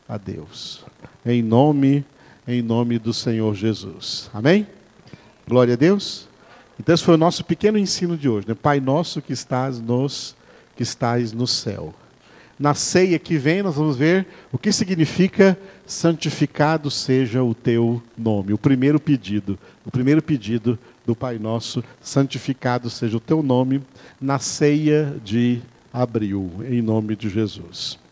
a 0.08 0.18
Deus. 0.18 0.84
Em 1.24 1.42
nome, 1.42 2.04
em 2.46 2.60
nome 2.60 2.98
do 2.98 3.14
Senhor 3.14 3.54
Jesus. 3.54 4.30
Amém? 4.34 4.66
Glória 5.48 5.74
a 5.74 5.76
Deus. 5.76 6.28
Então 6.78 6.94
esse 6.94 7.04
foi 7.04 7.14
o 7.14 7.18
nosso 7.18 7.44
pequeno 7.44 7.78
ensino 7.78 8.16
de 8.16 8.28
hoje, 8.28 8.48
né? 8.48 8.54
Pai 8.54 8.80
nosso 8.80 9.22
que 9.22 9.32
estás 9.32 9.80
nos 9.80 10.36
que 10.76 10.82
estás 10.82 11.32
no 11.32 11.46
céu. 11.46 11.94
Na 12.58 12.74
ceia 12.74 13.18
que 13.18 13.36
vem, 13.36 13.62
nós 13.62 13.76
vamos 13.76 13.96
ver 13.96 14.26
o 14.52 14.58
que 14.58 14.72
significa 14.72 15.58
santificado 15.86 16.90
seja 16.90 17.42
o 17.42 17.54
teu 17.54 18.02
nome. 18.16 18.52
O 18.52 18.58
primeiro 18.58 19.00
pedido, 19.00 19.58
o 19.84 19.90
primeiro 19.90 20.22
pedido 20.22 20.78
do 21.04 21.14
Pai 21.14 21.38
Nosso, 21.38 21.82
santificado 22.00 22.88
seja 22.88 23.16
o 23.16 23.20
teu 23.20 23.42
nome, 23.42 23.82
na 24.20 24.38
ceia 24.38 25.16
de 25.24 25.60
abril, 25.92 26.50
em 26.68 26.80
nome 26.80 27.14
de 27.16 27.28
Jesus. 27.28 28.03